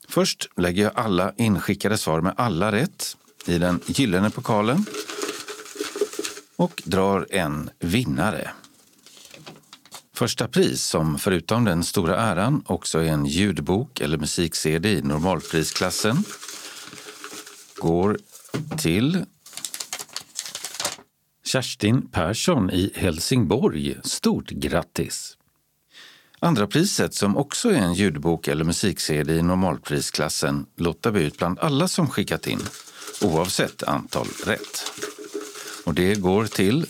[0.08, 4.84] Först lägger jag alla inskickade svar med alla rätt i den gyllene pokalen
[6.56, 8.50] och drar en vinnare.
[10.12, 16.24] Första pris, som förutom den stora äran också är en ljudbok eller musik-CD i normalprisklassen,
[17.76, 18.18] går
[18.78, 19.24] till
[21.54, 23.96] Kerstin Persson i Helsingborg.
[24.04, 25.36] Stort grattis!
[26.38, 31.58] Andra priset, som också är en ljudbok eller musik-CD i normalprisklassen, lottar vi ut bland
[31.58, 32.60] alla som skickat in,
[33.22, 34.92] oavsett antal rätt.
[35.86, 36.86] Och det går till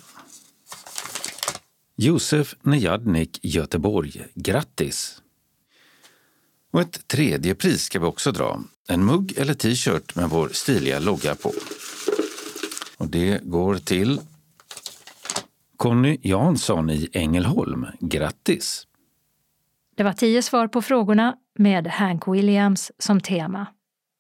[1.97, 4.25] Josef Nejadnik, Göteborg.
[4.35, 5.23] Grattis!
[6.71, 8.61] Och ett tredje pris ska vi också dra.
[8.89, 11.53] En mugg eller t-shirt med vår stiliga logga på.
[12.97, 14.21] Och det går till
[15.85, 17.87] Conny Jansson i Ängelholm.
[18.01, 18.87] Grattis!
[19.95, 23.67] Det var tio svar på frågorna med Hank Williams som tema.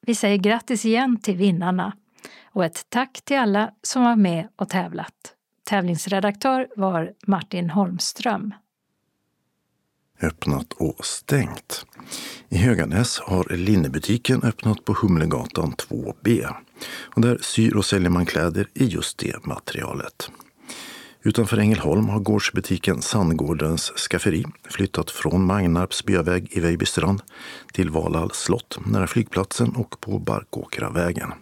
[0.06, 1.96] Vi säger grattis igen till vinnarna
[2.44, 5.34] och ett tack till alla som var med och tävlat.
[5.64, 8.54] Tävlingsredaktör var Martin Holmström.
[10.22, 11.86] Öppnat och stängt.
[12.48, 16.46] I Höganäs har Linnebutiken öppnat på Humlegatan 2B.
[17.14, 20.30] Och där syr och säljer man kläder i just det materialet.
[21.26, 27.22] Utanför Ängelholm har gårdsbutiken Sandgårdens skafferi flyttat från Magnarps byaväg i Vejbystrand
[27.72, 31.32] till Valhalls slott nära flygplatsen och på Barkåkravägen.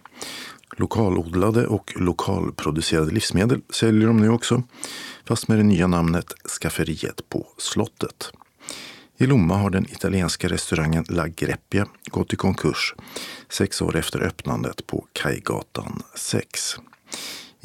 [0.77, 4.63] Lokalodlade och lokalproducerade livsmedel säljer de nu också,
[5.25, 8.31] fast med det nya namnet Skafferiet på slottet.
[9.17, 12.95] I Lomma har den italienska restaurangen La Greppia gått i konkurs
[13.49, 16.75] sex år efter öppnandet på Kajgatan 6.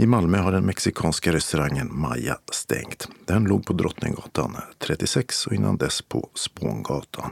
[0.00, 3.08] I Malmö har den mexikanska restaurangen Maya stängt.
[3.26, 7.30] Den låg på Drottninggatan 36 och innan dess på Spångatan.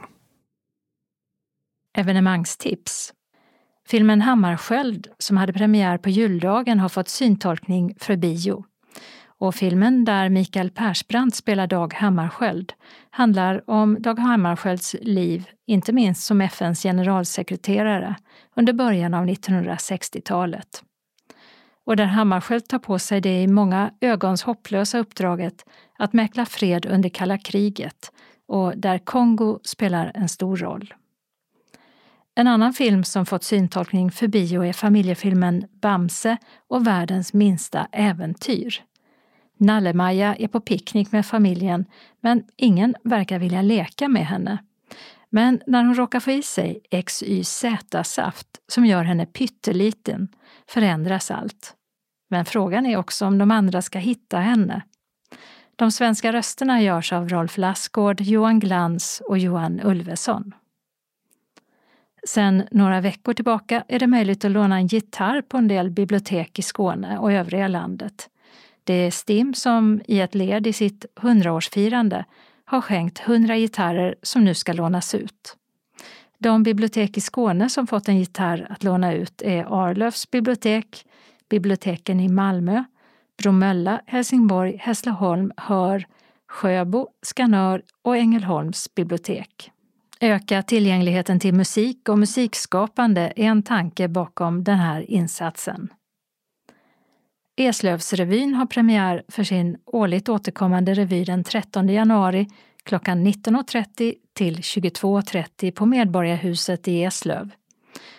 [1.99, 3.13] Evenemangstips.
[3.89, 8.65] Filmen Hammarskjöld, som hade premiär på juldagen, har fått syntolkning för bio.
[9.39, 12.73] Och filmen där Mikael Persbrandt spelar Dag Hammarskjöld
[13.11, 18.17] handlar om Dag Hammarskjölds liv, inte minst som FNs generalsekreterare
[18.57, 20.83] under början av 1960-talet
[21.87, 25.65] och där Hammarskjöld tar på sig det i många ögons hopplösa uppdraget
[25.99, 28.13] att mäkla fred under kalla kriget
[28.49, 30.95] och där Kongo spelar en stor roll.
[32.35, 36.37] En annan film som fått syntolkning för bio är familjefilmen Bamse
[36.69, 38.83] och världens minsta äventyr.
[39.59, 41.85] Nalle-Maja är på picknick med familjen
[42.21, 44.59] men ingen verkar vilja leka med henne.
[45.37, 50.29] Men när hon råkar få i sig XYZ-saft som gör henne pytteliten
[50.69, 51.75] förändras allt.
[52.31, 54.83] Men frågan är också om de andra ska hitta henne.
[55.77, 60.55] De svenska rösterna görs av Rolf Lassgård, Johan Glans och Johan Ulveson.
[62.29, 66.59] Sen några veckor tillbaka är det möjligt att låna en gitarr på en del bibliotek
[66.59, 68.29] i Skåne och övriga landet.
[68.85, 72.25] Det är STIM som i ett led i sitt 100-årsfirande
[72.67, 75.57] har skänkt 100 gitarrer som nu ska lånas ut.
[76.39, 81.07] De bibliotek i Skåne som fått en gitarr att låna ut är Arlövs bibliotek,
[81.49, 82.85] biblioteken i Malmö,
[83.43, 86.07] Bromölla, Helsingborg, Hässleholm, Hör,
[86.49, 89.71] Sjöbo, Skanör och Ängelholms bibliotek.
[90.21, 95.89] Öka tillgängligheten till musik och musikskapande är en tanke bakom den här insatsen.
[97.57, 102.49] Eslövsrevyn har premiär för sin årligt återkommande revy den 13 januari
[102.83, 107.51] klockan 19.30 till 22.30 på Medborgarhuset i Eslöv.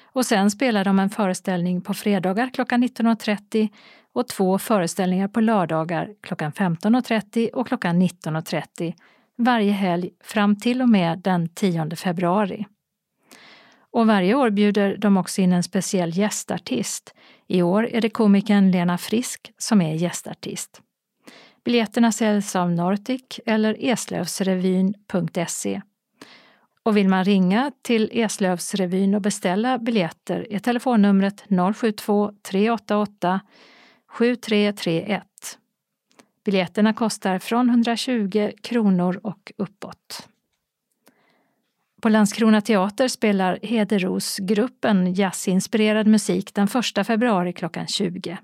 [0.04, 3.70] Och sen spelar de en föreställning på fredagar klockan 19.30
[4.14, 8.94] och två föreställningar på lördagar klockan 15.30 och klockan 19.30
[9.38, 12.66] varje helg fram till och med den 10 februari.
[13.92, 17.14] Och varje år bjuder de också in en speciell gästartist.
[17.48, 20.82] I år är det komikern Lena Frisk som är gästartist.
[21.66, 25.82] Biljetterna säljs av Nortic eller eslövsrevyn.se.
[26.84, 31.44] Och vill man ringa till Eslövsrevyn och beställa biljetter är telefonnumret
[31.76, 33.40] 072 388
[34.18, 35.24] 7331.
[36.46, 40.28] Biljetterna kostar från 120 kronor och uppåt.
[42.08, 48.38] På Landskrona teater spelar Hederosgruppen jazzinspirerad musik den 1 februari klockan 20.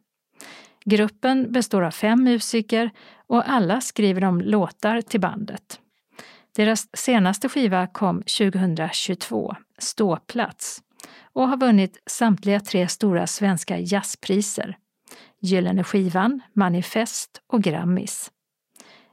[0.86, 2.92] Gruppen består av fem musiker
[3.28, 5.80] och alla skriver de låtar till bandet.
[6.56, 10.82] Deras senaste skiva kom 2022, Ståplats,
[11.34, 14.78] och har vunnit samtliga tre stora svenska jazzpriser.
[15.42, 18.32] Gyllene skivan, Manifest och Grammis.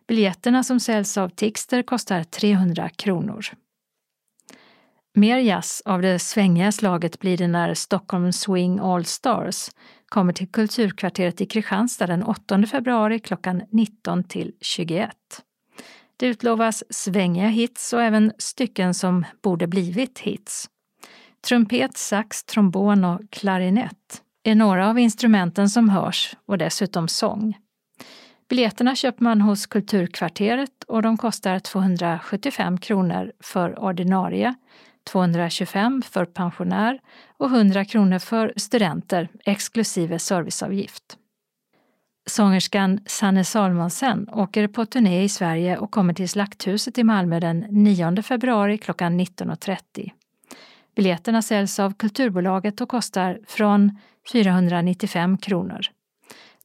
[0.09, 3.46] Biljetterna som säljs av Tixter kostar 300 kronor.
[5.14, 9.70] Mer jazz av det svängiga slaget blir det när Stockholm Swing All Stars
[10.08, 15.11] kommer till Kulturkvarteret i Kristianstad den 8 februari klockan 19 till 21.
[16.16, 20.68] Det utlovas svängiga hits och även stycken som borde blivit hits.
[21.48, 27.56] Trumpet, sax, trombon och klarinett är några av instrumenten som hörs och dessutom sång.
[28.48, 34.54] Biljetterna köper man hos Kulturkvarteret och de kostar 275 kronor för ordinarie,
[35.05, 37.01] 225 för pensionär
[37.36, 41.16] och 100 kronor för studenter exklusive serviceavgift.
[42.26, 47.66] Sångerskan Sanne Salmonsen åker på turné i Sverige och kommer till Slakthuset i Malmö den
[47.70, 50.11] 9 februari klockan 19.30.
[50.96, 53.98] Biljetterna säljs av Kulturbolaget och kostar från
[54.32, 55.80] 495 kronor.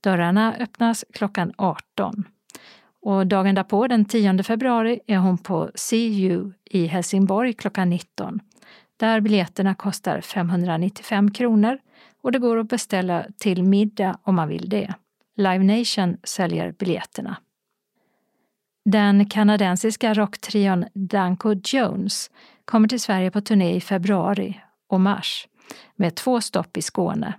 [0.01, 2.23] Dörrarna öppnas klockan 18.
[3.06, 8.39] Och dagen därpå, den 10 februari, är hon på CU i Helsingborg klockan 19
[8.97, 11.78] där biljetterna kostar 595 kronor
[12.22, 14.93] och det går att beställa till middag om man vill det.
[15.38, 17.38] Live Nation säljer biljetterna.
[18.86, 22.32] Den kanadensiska rocktrion Danko Jones
[22.66, 25.47] kommer till Sverige på turné i februari och mars
[25.95, 27.34] med två stopp i Skåne.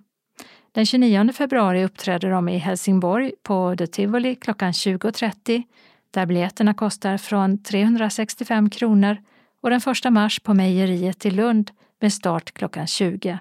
[0.77, 5.62] Den 29 februari uppträder de i Helsingborg på The Tivoli klockan 20.30
[6.11, 9.16] där biljetterna kostar från 365 kronor
[9.62, 11.70] och den 1 mars på Mejeriet i Lund
[12.01, 13.39] med start klockan 20.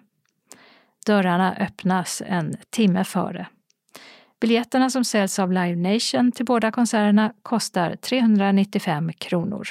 [1.05, 3.47] Dörrarna öppnas en timme före.
[4.41, 9.67] Biljetterna som säljs av Live Nation till båda konserterna kostar 395 kronor.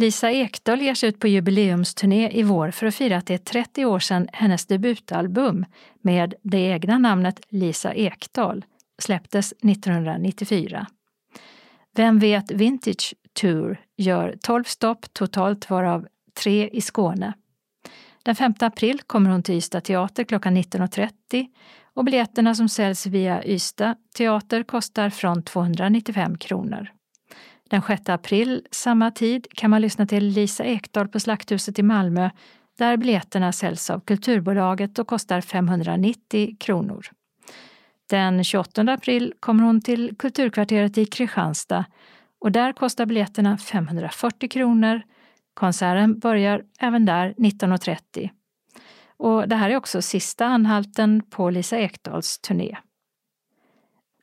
[0.00, 3.38] Lisa Ekdahl ger sig ut på jubileumsturné i vår för att fira att det är
[3.38, 5.64] 30 år sedan hennes debutalbum
[6.02, 8.64] med det egna namnet Lisa Ekdahl
[9.02, 10.86] släpptes 1994.
[11.96, 17.32] Vem vet Vintage Tour gör 12 stopp totalt varav tre i Skåne.
[18.22, 21.46] Den 5 april kommer hon till Ystad teater klockan 19.30
[21.94, 26.99] och biljetterna som säljs via Ystad teater kostar från 295 kronor.
[27.70, 32.30] Den 6 april samma tid kan man lyssna till Lisa Ekdahl på Slakthuset i Malmö
[32.78, 37.06] där biljetterna säljs av Kulturbolaget och kostar 590 kronor.
[38.08, 41.84] Den 28 april kommer hon till Kulturkvarteret i Kristianstad
[42.38, 45.02] och där kostar biljetterna 540 kronor.
[45.54, 48.30] Konserten börjar även där 19.30.
[49.16, 52.76] Och det här är också sista anhalten på Lisa Ekdahls turné.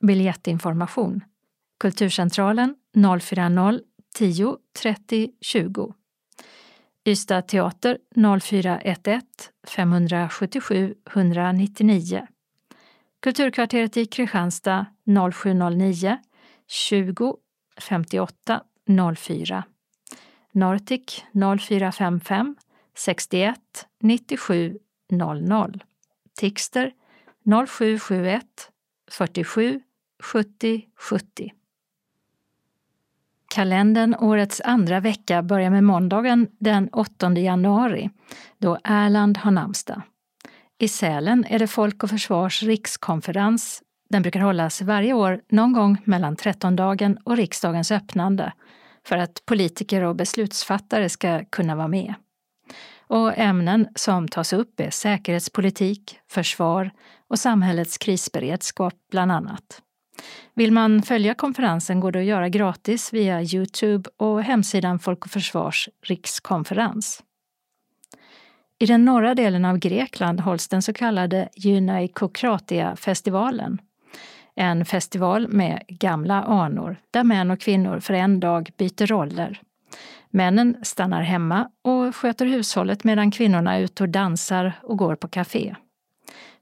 [0.00, 1.24] Biljettinformation
[1.78, 3.80] Kulturcentralen 040
[4.14, 5.94] 10 30 20
[7.04, 12.26] Ystad Teater 0411 577 199
[13.22, 16.18] Kulturkvarteret i Kristianstad 0709
[16.66, 17.32] 20
[17.80, 19.62] 58 04
[20.54, 22.54] Nortic 0455
[22.94, 24.78] 61 97
[25.10, 25.80] 00
[26.34, 26.90] Tixter
[27.46, 28.70] 0771
[29.08, 29.80] 47
[30.20, 31.57] 70 70
[33.48, 38.10] Kalendern årets andra vecka börjar med måndagen den 8 januari
[38.58, 40.02] då Erland har namnsdag.
[40.78, 43.82] I Sälen är det Folk och Försvars rikskonferens.
[44.10, 48.52] Den brukar hållas varje år någon gång mellan trettondagen och riksdagens öppnande
[49.06, 52.14] för att politiker och beslutsfattare ska kunna vara med.
[53.06, 56.90] Och ämnen som tas upp är säkerhetspolitik, försvar
[57.28, 59.82] och samhällets krisberedskap bland annat.
[60.54, 65.30] Vill man följa konferensen går det att göra gratis via Youtube och hemsidan Folk och
[65.30, 67.22] Försvars rikskonferens.
[68.78, 73.78] I den norra delen av Grekland hålls den så kallade Gynaikokratia-festivalen.
[74.54, 79.60] En festival med gamla anor där män och kvinnor för en dag byter roller.
[80.30, 85.28] Männen stannar hemma och sköter hushållet medan kvinnorna är ute och dansar och går på
[85.28, 85.74] café.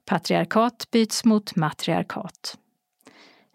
[0.05, 2.59] Patriarkat byts mot matriarkat.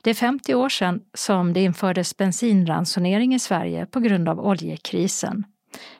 [0.04, 5.44] Det är 50 år sedan som det infördes bensinransonering i Sverige på grund av oljekrisen.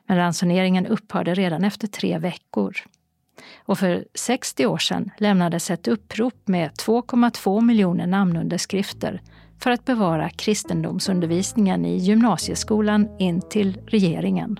[0.08, 2.78] Men ransoneringen upphörde redan efter tre veckor.
[3.66, 9.22] Och för 60 år sedan lämnades ett upprop med 2,2 miljoner namnunderskrifter
[9.60, 14.60] för att bevara kristendomsundervisningen i gymnasieskolan in till regeringen.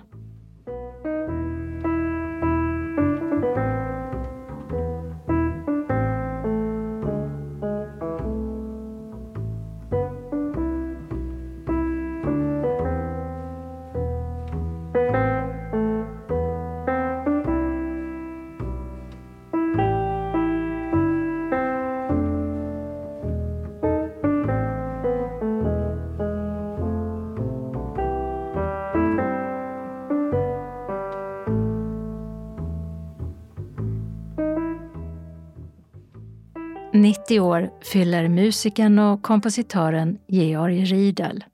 [37.32, 41.44] 90 år fyller musikern och kompositören Georg Riedel.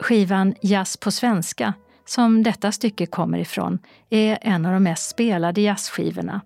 [0.00, 1.74] Skivan Jazz på svenska,
[2.04, 3.78] som detta stycke kommer ifrån,
[4.10, 6.40] är en av de mest spelade jazzskivorna.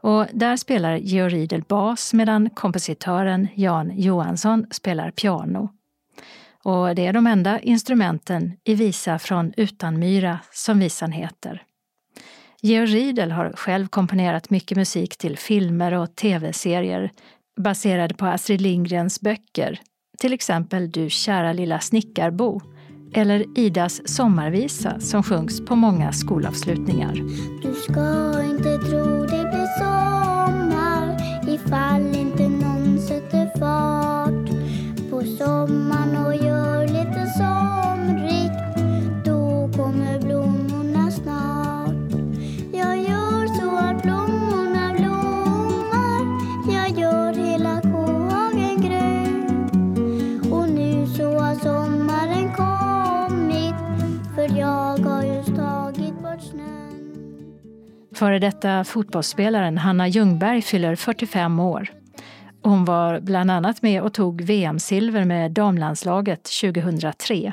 [0.00, 5.68] Och där spelar Georg Riedel bas medan kompositören Jan Johansson spelar piano.
[6.62, 11.62] Och det är de enda instrumenten i Visa från Utanmyra, som visan heter.
[12.62, 17.10] Georg Riedel har själv komponerat mycket musik till filmer och tv-serier
[17.56, 19.80] baserade på Astrid Lindgrens böcker,
[20.18, 22.60] till exempel Du kära lilla snickarbo
[23.14, 27.14] eller Idas sommarvisa som sjungs på många skolavslutningar.
[27.62, 31.16] Du ska inte tro det blir sommar
[31.48, 34.50] ifall inte någon sätter fart
[35.10, 35.95] på sommar
[58.16, 61.90] Före detta fotbollsspelaren Hanna Ljungberg fyller 45 år.
[62.62, 67.52] Hon var bland annat med och tog VM-silver med damlandslaget 2003.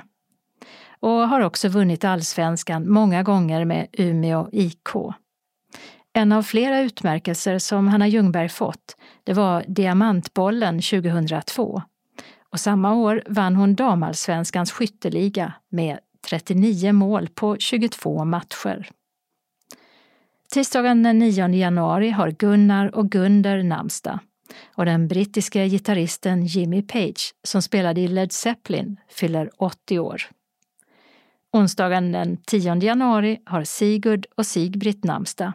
[0.99, 4.89] Och har också vunnit allsvenskan många gånger med Umeå IK.
[6.13, 11.81] En av flera utmärkelser som Hanna Ljungberg fått, det var Diamantbollen 2002.
[12.49, 15.99] Och samma år vann hon damallsvenskans skytteliga med
[16.29, 18.89] 39 mål på 22 matcher.
[20.53, 24.19] Tisdagen den 9 januari har Gunnar och Gunder namnsdag
[24.75, 30.21] och den brittiska gitarristen Jimmy Page, som spelade i Led Zeppelin, fyller 80 år.
[31.53, 35.53] Onsdagen den 10 januari har Sigurd och Sigbritt namnsdag.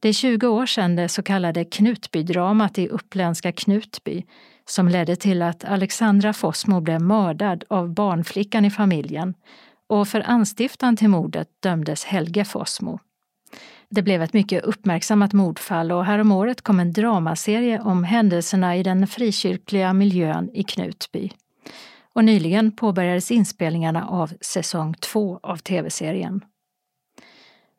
[0.00, 4.24] Det är 20 år sedan det så kallade Knutbydramat i uppländska Knutby
[4.68, 9.34] som ledde till att Alexandra Fossmo blev mördad av barnflickan i familjen
[9.86, 13.00] och för anstiftan till mordet dömdes Helge Fossmo.
[13.90, 19.06] Det blev ett mycket uppmärksammat mordfall och häromåret kom en dramaserie om händelserna i den
[19.06, 21.30] frikyrkliga miljön i Knutby.
[22.12, 26.44] Och nyligen påbörjades inspelningarna av säsong två av tv-serien.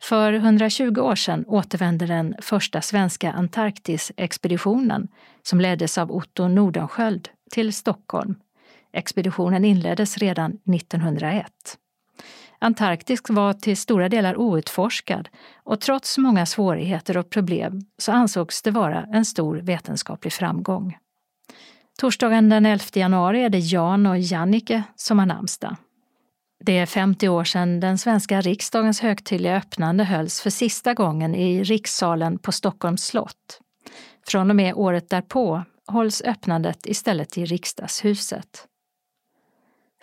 [0.03, 5.07] För 120 år sedan återvände den första svenska Antarktisexpeditionen
[5.43, 8.35] som leddes av Otto Nordenskjöld till Stockholm.
[8.93, 11.45] Expeditionen inleddes redan 1901.
[12.63, 15.29] Antarktis var till stora delar outforskad
[15.63, 20.97] och trots många svårigheter och problem så ansågs det vara en stor vetenskaplig framgång.
[21.99, 25.75] Torsdagen den 11 januari är det Jan och Jannike som har namnsdag.
[26.63, 31.63] Det är 50 år sedan den svenska riksdagens högtidliga öppnande hölls för sista gången i
[31.63, 33.61] rikssalen på Stockholms slott.
[34.27, 38.67] Från och med året därpå hålls öppnandet istället i riksdagshuset.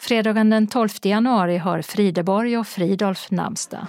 [0.01, 3.87] Fredagen den 12 januari har Frideborg och Fridolf namnsdag.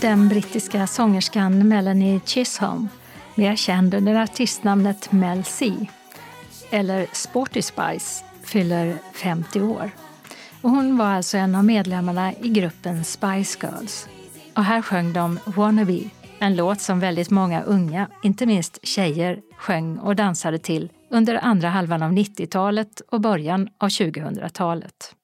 [0.00, 2.88] Den brittiska sångerskan Melanie Chisholm,
[3.34, 5.72] mer känd under artistnamnet Mel C,
[6.70, 9.90] eller Sporty Spice, fyller 50 år.
[10.62, 14.08] Och hon var alltså en av medlemmarna i gruppen Spice Girls.
[14.54, 16.00] Och här sjöng de Wannabe,
[16.38, 21.68] en låt som väldigt många unga, inte minst tjejer, sjöng och dansade till under andra
[21.68, 25.14] halvan av 90-talet och början av 2000-talet.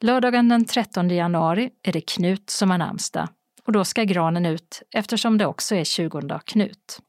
[0.00, 3.28] Lördagen den 13 januari är det Knut som har namnsdag
[3.68, 7.00] och då ska granen ut eftersom det också är 20 Knut.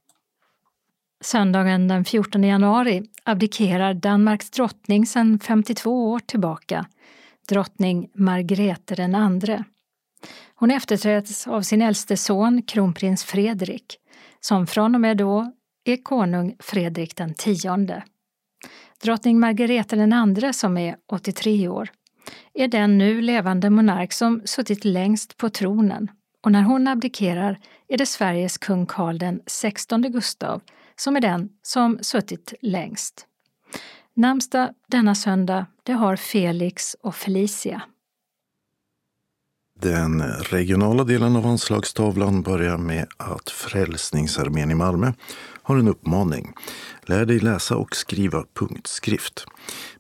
[1.22, 6.86] Söndagen den 14 januari abdikerar Danmarks drottning sedan 52 år tillbaka,
[7.50, 9.64] drottning Margrethe den andre.
[10.56, 13.98] Hon efterträds av sin äldste son, kronprins Fredrik,
[14.40, 15.52] som från och med då
[15.86, 18.04] är konung Fredrik den tionde.
[19.04, 21.90] Drottning Margrethe den andre, som är 83 år,
[22.54, 26.10] är den nu levande monark som suttit längst på tronen
[26.44, 30.62] och när hon abdikerar är det Sveriges kung Karl den 16 Gustav
[30.96, 33.26] som är den som suttit längst.
[34.14, 37.82] Namnsdag denna söndag, det har Felix och Felicia.
[39.82, 45.14] Den regionala delen av anslagstavlan börjar med att Frälsningsarmén i Malmö
[45.64, 46.54] har en uppmaning.
[47.02, 49.46] Lär dig läsa och skriva punktskrift.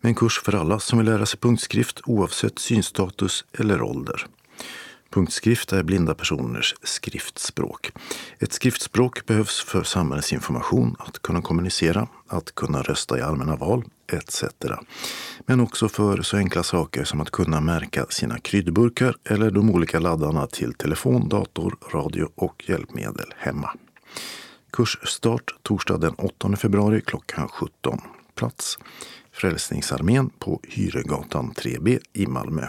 [0.02, 4.28] Med en kurs för alla som vill lära sig punktskrift oavsett synstatus eller ålder.
[5.10, 7.91] Punktskrift är blinda personers skriftspråk.
[8.39, 13.84] Ett skriftspråk behövs för samhällsinformation, att kunna kommunicera, att kunna rösta i allmänna val
[14.14, 14.43] etc.
[15.45, 19.99] Men också för så enkla saker som att kunna märka sina kryddburkar eller de olika
[19.99, 23.72] laddarna till telefon, dator, radio och hjälpmedel hemma.
[24.72, 28.01] Kursstart torsdag den 8 februari klockan 17.
[28.36, 28.80] Plats
[29.32, 32.67] Frälsningsarmén på Hyregatan 3B i Malmö.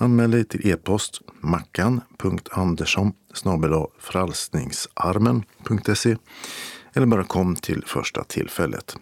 [0.00, 3.12] Anmäl dig till e-post mackan.andersson
[3.98, 6.16] frälsningsarmen.se
[6.92, 8.96] eller bara kom till första tillfället.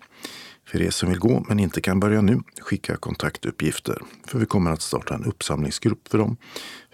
[0.66, 4.02] För er som vill gå men inte kan börja nu, skicka kontaktuppgifter.
[4.26, 6.36] För vi kommer att starta en uppsamlingsgrupp för dem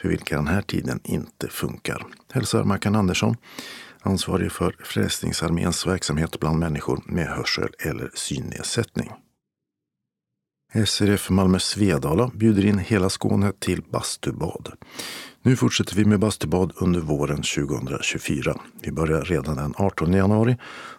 [0.01, 2.07] för vilka den här tiden inte funkar.
[2.33, 3.37] Hälsar Mackan Andersson,
[4.01, 9.11] ansvarig för Frälsningsarméns verksamhet bland människor med hörsel eller synnedsättning.
[10.75, 14.73] SRF Malmö Svedala bjuder in hela Skåne till bastubad.
[15.43, 18.55] Nu fortsätter vi med bastubad under våren 2024.
[18.83, 20.57] Vi börjar redan den 18 januari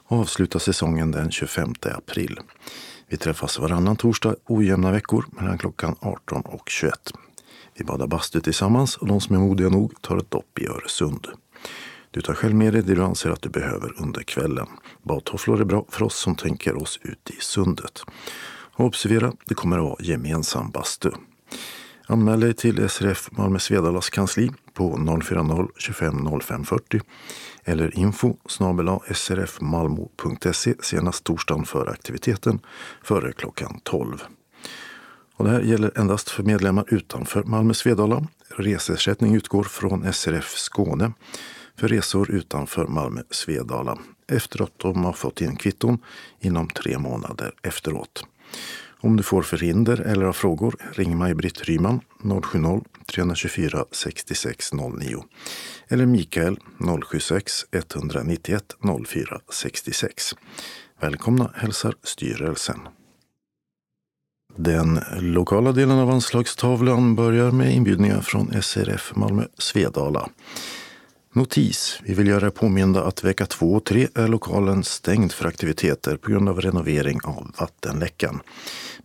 [0.08, 2.40] och avslutar säsongen den 25 april.
[3.08, 6.94] Vi träffas varannan torsdag ojämna veckor mellan klockan 18 och 21.
[7.78, 11.28] Vi badar bastu tillsammans och de som är modiga nog tar ett dopp i Öresund.
[12.12, 14.68] Du tar själv med dig det du anser att du behöver under kvällen.
[15.04, 18.04] Badtofflor är bra för oss som tänker oss ut i sundet.
[18.76, 21.12] Och observera, det kommer att vara gemensam bastu.
[22.08, 27.00] Anmäl dig till SRF Malmö Svedalas kansli på 040-25 05 40
[27.64, 28.36] eller info
[29.16, 32.60] srfmalmo.se senast torsdagen före aktiviteten
[33.04, 34.24] före klockan 12.
[35.36, 38.28] Och det här gäller endast för medlemmar utanför Malmö Svedala.
[38.50, 41.14] Reseersättning utgår från SRF Skåne
[41.76, 43.98] för resor utanför Malmö Svedala
[44.28, 45.98] efter att de har fått in kvitton
[46.40, 48.26] inom tre månader efteråt.
[49.00, 55.24] Om du får förhinder eller har frågor, ring Maj-Britt Ryman 070-324 6609
[55.88, 56.60] eller Mikael
[57.12, 58.76] 076 191
[59.08, 60.36] 04 66.
[61.00, 62.80] Välkomna hälsar styrelsen.
[64.56, 70.30] Den lokala delen av anslagstavlan börjar med inbjudningar från SRF Malmö Svedala.
[71.36, 72.00] Notis.
[72.04, 76.18] Vi vill göra er påminda att vecka 2 och 3 är lokalen stängd för aktiviteter
[76.18, 78.42] på grund av renovering av vattenläckan.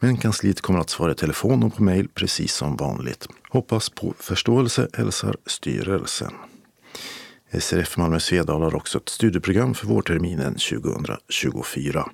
[0.00, 3.26] Men kansliet kommer att svara i telefon och på mejl precis som vanligt.
[3.50, 6.32] Hoppas på förståelse, hälsar styrelsen.
[7.52, 12.10] SRF Malmö Svedala har också ett studieprogram för vårterminen 2024.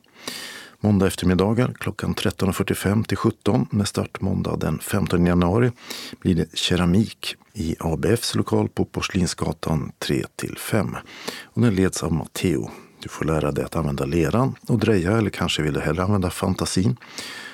[0.85, 5.73] Måndag eftermiddagar klockan 13.45 till 17 med start måndag den 15 januari
[6.21, 10.97] blir det keramik i ABFs lokal på Porslinsgatan 3 till 5.
[11.43, 12.71] Och den leds av Matteo.
[13.03, 16.31] Du får lära dig att använda leran och dreja eller kanske vill du hellre använda
[16.31, 16.97] fantasin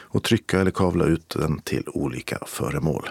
[0.01, 3.09] och trycka eller kavla ut den till olika föremål.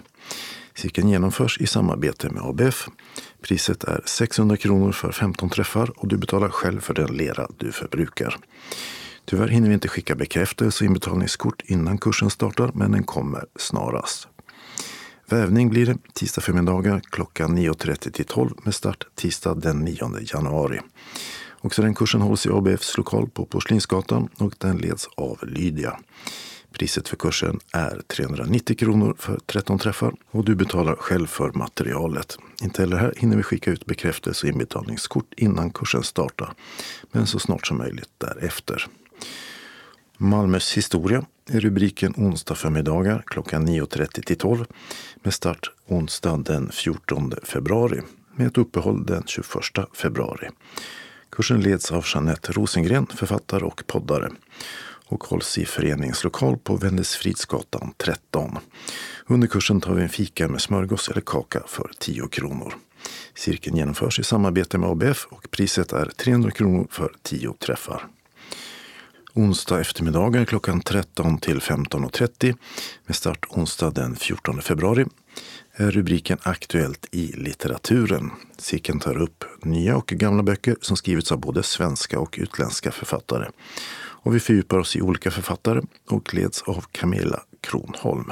[0.75, 2.87] Cirkeln genomförs i samarbete med ABF.
[3.41, 7.71] Priset är 600 kronor för 15 träffar och du betalar själv för den lera du
[7.71, 8.37] förbrukar.
[9.29, 14.27] Tyvärr hinner vi inte skicka bekräftelse och inbetalningskort innan kursen startar, men den kommer snarast.
[15.29, 19.97] Vävning blir det tisdag förmiddagar klockan 9.30 till 12 med start tisdag den 9
[20.33, 20.79] januari.
[21.61, 25.99] Också den kursen hålls i ABFs lokal på Porslinsgatan och den leds av Lydia.
[26.71, 32.37] Priset för kursen är 390 kronor för 13 träffar och du betalar själv för materialet.
[32.61, 36.53] Inte heller här hinner vi skicka ut bekräftelse och inbetalningskort innan kursen startar,
[37.11, 38.87] men så snart som möjligt därefter.
[40.17, 44.65] Malmös historia är rubriken onsdag förmiddagar klockan 9.30 till 12
[45.23, 48.01] med start onsdag den 14 februari
[48.35, 49.45] med ett uppehåll den 21
[49.93, 50.49] februari.
[51.29, 54.29] Kursen leds av Jeanette Rosengren, författare och poddare
[55.05, 58.57] och hålls i föreningslokal på Vännäsfridsgatan 13.
[59.27, 62.73] Under kursen tar vi en fika med smörgås eller kaka för 10 kronor.
[63.35, 68.07] Cirkeln genomförs i samarbete med ABF och priset är 300 kronor för 10 träffar.
[69.33, 72.55] Onsdag eftermiddagar klockan 13 till 15.30
[73.05, 75.05] med start onsdag den 14 februari
[75.73, 78.31] är rubriken Aktuellt i litteraturen.
[78.57, 83.49] Cirkeln tar upp nya och gamla böcker som skrivits av både svenska och utländska författare.
[83.95, 88.31] Och vi fördjupar oss i olika författare och leds av Camilla Kronholm.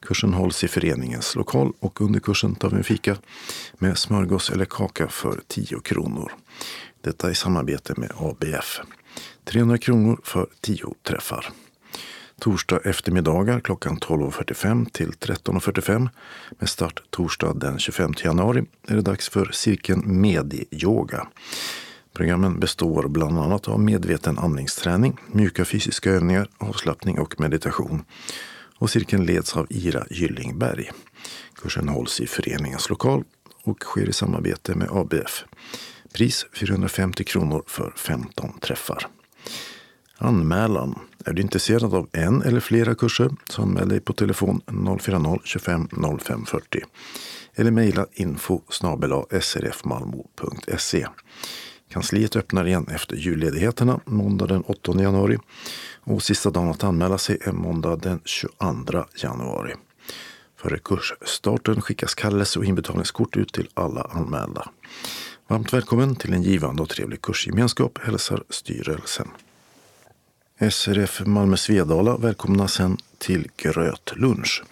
[0.00, 3.16] Kursen hålls i föreningens lokal och under kursen tar vi en fika
[3.78, 6.32] med smörgås eller kaka för 10 kronor.
[7.00, 8.80] Detta i samarbete med ABF.
[9.44, 11.52] 300 kronor för 10 träffar.
[12.40, 16.08] Torsdag eftermiddagar klockan 12.45 till 13.45
[16.50, 21.28] med start torsdag den 25 januari är det dags för cirkeln Medioga.
[22.12, 28.04] Programmen består bland annat av medveten andningsträning, mjuka fysiska övningar, avslappning och meditation.
[28.78, 30.90] Och cirkeln leds av Ira Gyllingberg.
[31.54, 33.24] Kursen hålls i föreningens lokal
[33.64, 35.44] och sker i samarbete med ABF.
[36.12, 39.06] Pris 450 kronor för 15 träffar.
[40.18, 40.98] Anmälan.
[41.24, 46.46] Är du intresserad av en eller flera kurser så anmäl dig på telefon 040-25 05
[46.46, 46.80] 40
[47.54, 48.60] eller mejla info
[49.40, 51.06] srfmalmo.se.
[51.90, 55.38] Kansliet öppnar igen efter julledigheterna måndag den 8 januari
[56.00, 59.74] och sista dagen att anmäla sig är måndag den 22 januari.
[60.56, 64.70] Före kursstarten skickas kallelse och inbetalningskort ut till alla anmälda.
[65.50, 69.28] Varmt välkommen till en givande och trevlig kursgemenskap hälsar styrelsen.
[70.70, 74.62] SRF Malmö Svedala välkomna sen till grötlunch.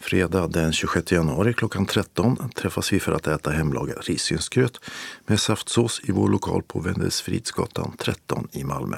[0.00, 4.80] Fredag den 26 januari klockan 13 träffas vi för att äta hemlagad risgrynsgröt
[5.26, 8.96] med saftsås i vår lokal på Wendelsfridsgatan 13 i Malmö.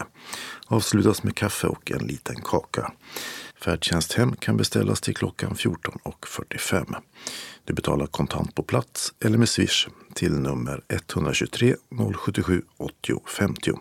[0.67, 2.93] Avslutas med kaffe och en liten kaka.
[3.65, 6.95] Färdtjänst hem kan beställas till klockan 14.45.
[7.65, 11.77] Du betalar kontant på plats eller med swish till nummer 123
[12.17, 13.73] 077 80 50.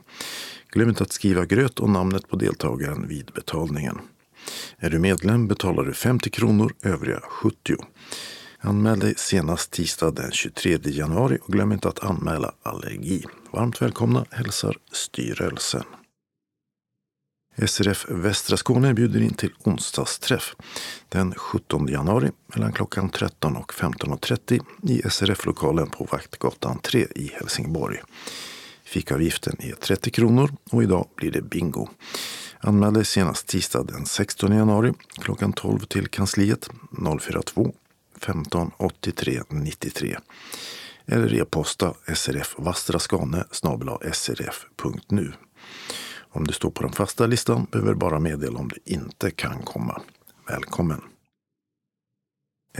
[0.71, 3.99] Glöm inte att skriva gröt och namnet på deltagaren vid betalningen.
[4.77, 7.75] Är du medlem betalar du 50 kronor, övriga 70.
[8.59, 13.25] Anmäl dig senast tisdag den 23 januari och glöm inte att anmäla allergi.
[13.53, 15.83] Varmt välkomna hälsar styrelsen.
[17.67, 20.55] SRF Västra Skåne bjuder in till onsdagsträff
[21.09, 27.97] den 17 januari mellan klockan 13 och 15.30 i SRF-lokalen på Vaktgatan 3 i Helsingborg.
[28.83, 31.89] Fikavgiften är 30 kronor och idag blir det bingo.
[32.59, 36.69] Anmäl dig senast tisdag den 16 januari klockan 12 till kansliet
[37.19, 37.73] 042
[38.19, 40.17] 15 83 93
[41.05, 43.45] eller e-posta srfvastraskane
[44.13, 45.33] srf.nu.
[46.33, 50.01] Om du står på den fasta listan behöver bara meddela om du inte kan komma.
[50.47, 51.01] Välkommen!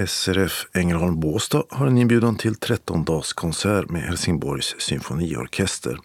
[0.07, 5.99] SRF Ängelholm Båstad har en inbjudan till 13-dagskonsert med Helsingborgs symfoniorkester.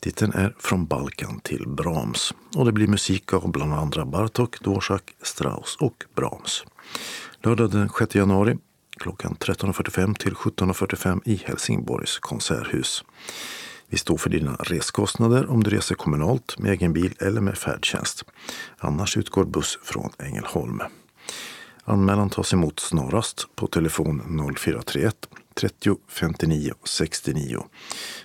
[0.00, 5.14] Titeln är Från Balkan till Brahms och det blir musik av bland andra Bartok, Dvorak,
[5.22, 6.64] Strauss och Brahms.
[7.42, 8.56] Lördag den 6 januari
[8.96, 13.04] klockan 13.45 till 17.45 i Helsingborgs konserthus.
[13.88, 18.24] Vi står för dina reskostnader om du reser kommunalt med egen bil eller med färdtjänst.
[18.78, 20.80] Annars utgår buss från Ängelholm.
[21.84, 24.22] Anmälan tas emot snarast på telefon
[24.56, 27.64] 0431 30 59 69.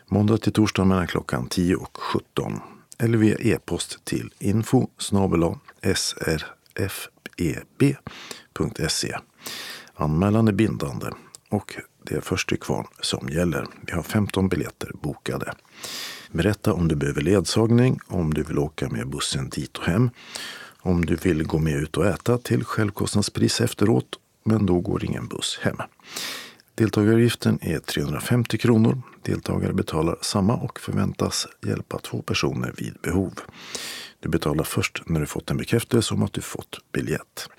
[0.07, 2.59] Måndag till torsdag mellan klockan 10 och 17.
[2.97, 4.87] Eller via e-post till info
[5.95, 6.67] srfeb.se.
[9.07, 9.17] E.
[9.95, 11.07] Anmälan är bindande
[11.49, 11.75] och
[12.09, 13.65] det är först till kvarn som gäller.
[13.81, 15.53] Vi har 15 biljetter bokade.
[16.31, 20.09] Berätta om du behöver ledsagning, om du vill åka med bussen dit och hem
[20.81, 25.27] om du vill gå med ut och äta till självkostnadspris efteråt, men då går ingen
[25.27, 25.77] buss hem.
[26.75, 29.01] Deltagaravgiften är 350 kronor.
[29.21, 33.33] Deltagare betalar samma och förväntas hjälpa två personer vid behov.
[34.19, 37.49] Du betalar först när du fått en bekräftelse om att du fått biljett.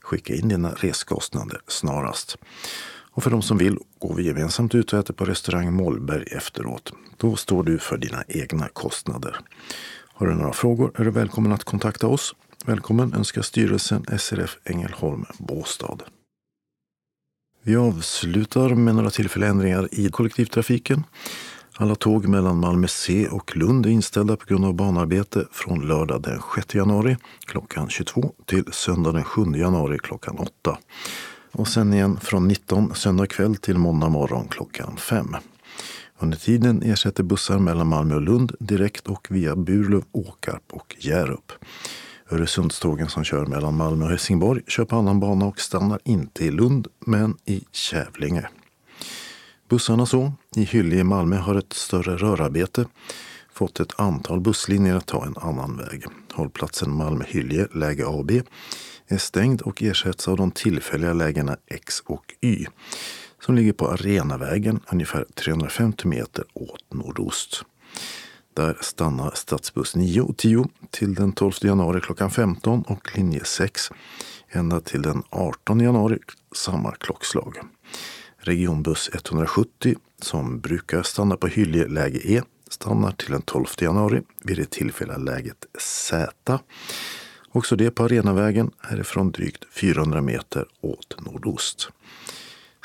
[0.00, 2.36] Skicka in dina reskostnader snarast.
[3.10, 6.92] Och för de som vill går vi gemensamt ut och äter på restaurang Mollberg efteråt.
[7.16, 9.40] Då står du för dina egna kostnader.
[10.14, 12.34] Har du några frågor är du välkommen att kontakta oss.
[12.64, 15.98] Välkommen önskar styrelsen SRF Ängelholm Båstad.
[17.66, 21.04] Vi avslutar med några tillfälliga ändringar i kollektivtrafiken.
[21.76, 26.22] Alla tåg mellan Malmö C och Lund är inställda på grund av banarbete från lördag
[26.22, 27.16] den 6 januari
[27.46, 30.78] klockan 22 till söndag den 7 januari klockan 8.
[31.52, 35.36] Och sen igen från 19 söndag kväll till måndag morgon klockan 5.
[36.18, 41.52] Under tiden ersätter bussar mellan Malmö och Lund direkt och via Burlöv, Åkarp och Hjärup.
[42.30, 46.50] Öresundstågen som kör mellan Malmö och Helsingborg kör på annan bana och stannar inte i
[46.50, 48.48] Lund men i Kävlinge.
[49.68, 52.84] Bussarna så, i Hyllie i Malmö har ett större rörarbete
[53.52, 56.04] fått ett antal busslinjer att ta en annan väg.
[56.32, 58.42] Hållplatsen Malmö-Hyllie, läge A och B,
[59.06, 62.66] är stängd och ersätts av de tillfälliga lägena X och Y
[63.40, 67.64] som ligger på Arenavägen ungefär 350 meter åt nordost.
[68.56, 73.90] Där stannar stadsbuss 9 och 10 till den 12 januari klockan 15 och linje 6
[74.48, 76.18] ända till den 18 januari
[76.54, 77.56] samma klockslag.
[78.38, 84.56] Regionbuss 170 som brukar stanna på Hyllie läge E stannar till den 12 januari vid
[84.56, 86.58] det tillfälliga läget Z.
[87.48, 91.90] Också det på Arenavägen härifrån drygt 400 meter åt nordost.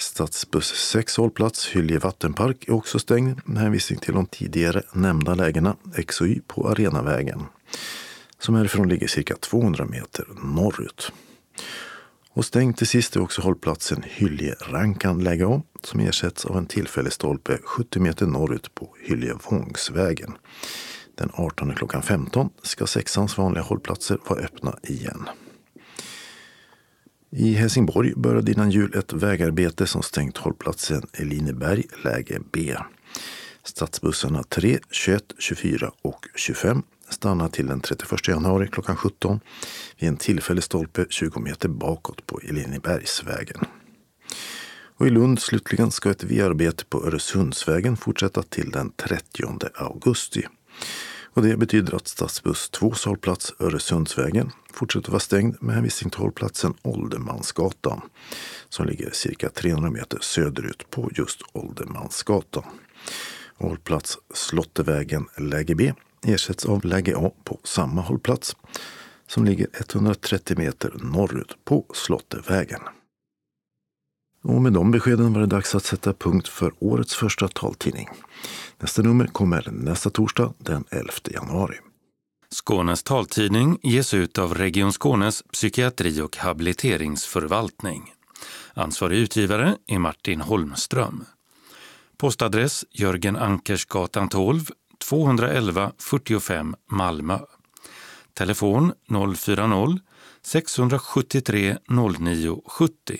[0.02, 5.76] Stadsbuss 6 hållplats Hyllie vattenpark är också stängd med hänvisning till de tidigare nämnda lägena
[5.96, 7.44] X och Y på Arenavägen
[8.40, 11.12] som härifrån ligger cirka 200 meter norrut.
[12.34, 17.14] Och stängd till sist är också hållplatsen Hylje-Rankan läge A som ersätts av en tillfällig
[17.14, 20.34] stolpe 70 meter norrut på Hyljevångsvägen.
[21.18, 25.30] Den 18 klockan 15 ska sexans vanliga hållplatser vara öppna igen.
[27.34, 32.76] I Helsingborg började innan jul ett vägarbete som stängt hållplatsen Elineberg läge B.
[33.64, 39.40] Stadsbussarna 3, 21, 24 och 25 stannar till den 31 januari klockan 17
[40.00, 43.60] vid en tillfällig stolpe 20 meter bakåt på Elinebergsvägen.
[44.98, 49.44] Och I Lund slutligen ska ett V-arbete på Öresundsvägen fortsätta till den 30
[49.76, 50.48] augusti.
[51.34, 56.74] Och det betyder att stadsbuss 2 hållplats Öresundsvägen fortsätter vara stängd med hänvisning till hållplatsen
[56.82, 58.02] Åldermansgatan
[58.70, 62.64] som ligger cirka 300 meter söderut på just Åldermansgatan.
[63.58, 65.94] Hållplats Slottevägen läge B
[66.26, 68.56] ersätts av läge A på samma hållplats
[69.28, 72.82] som ligger 130 meter norrut på Slottevägen.
[74.44, 78.10] Och med de beskeden var det dags att sätta punkt för årets första taltidning.
[78.80, 81.76] Nästa nummer kommer nästa torsdag den 11 januari.
[82.54, 88.14] Skånes taltidning ges ut av Region Skånes psykiatri och habiliteringsförvaltning.
[88.74, 91.24] Ansvarig utgivare är Martin Holmström.
[92.18, 94.66] Postadress Jörgen Ankersgatan 12,
[95.10, 97.40] 211 45 Malmö.
[98.34, 103.20] Telefon 040-673 0970.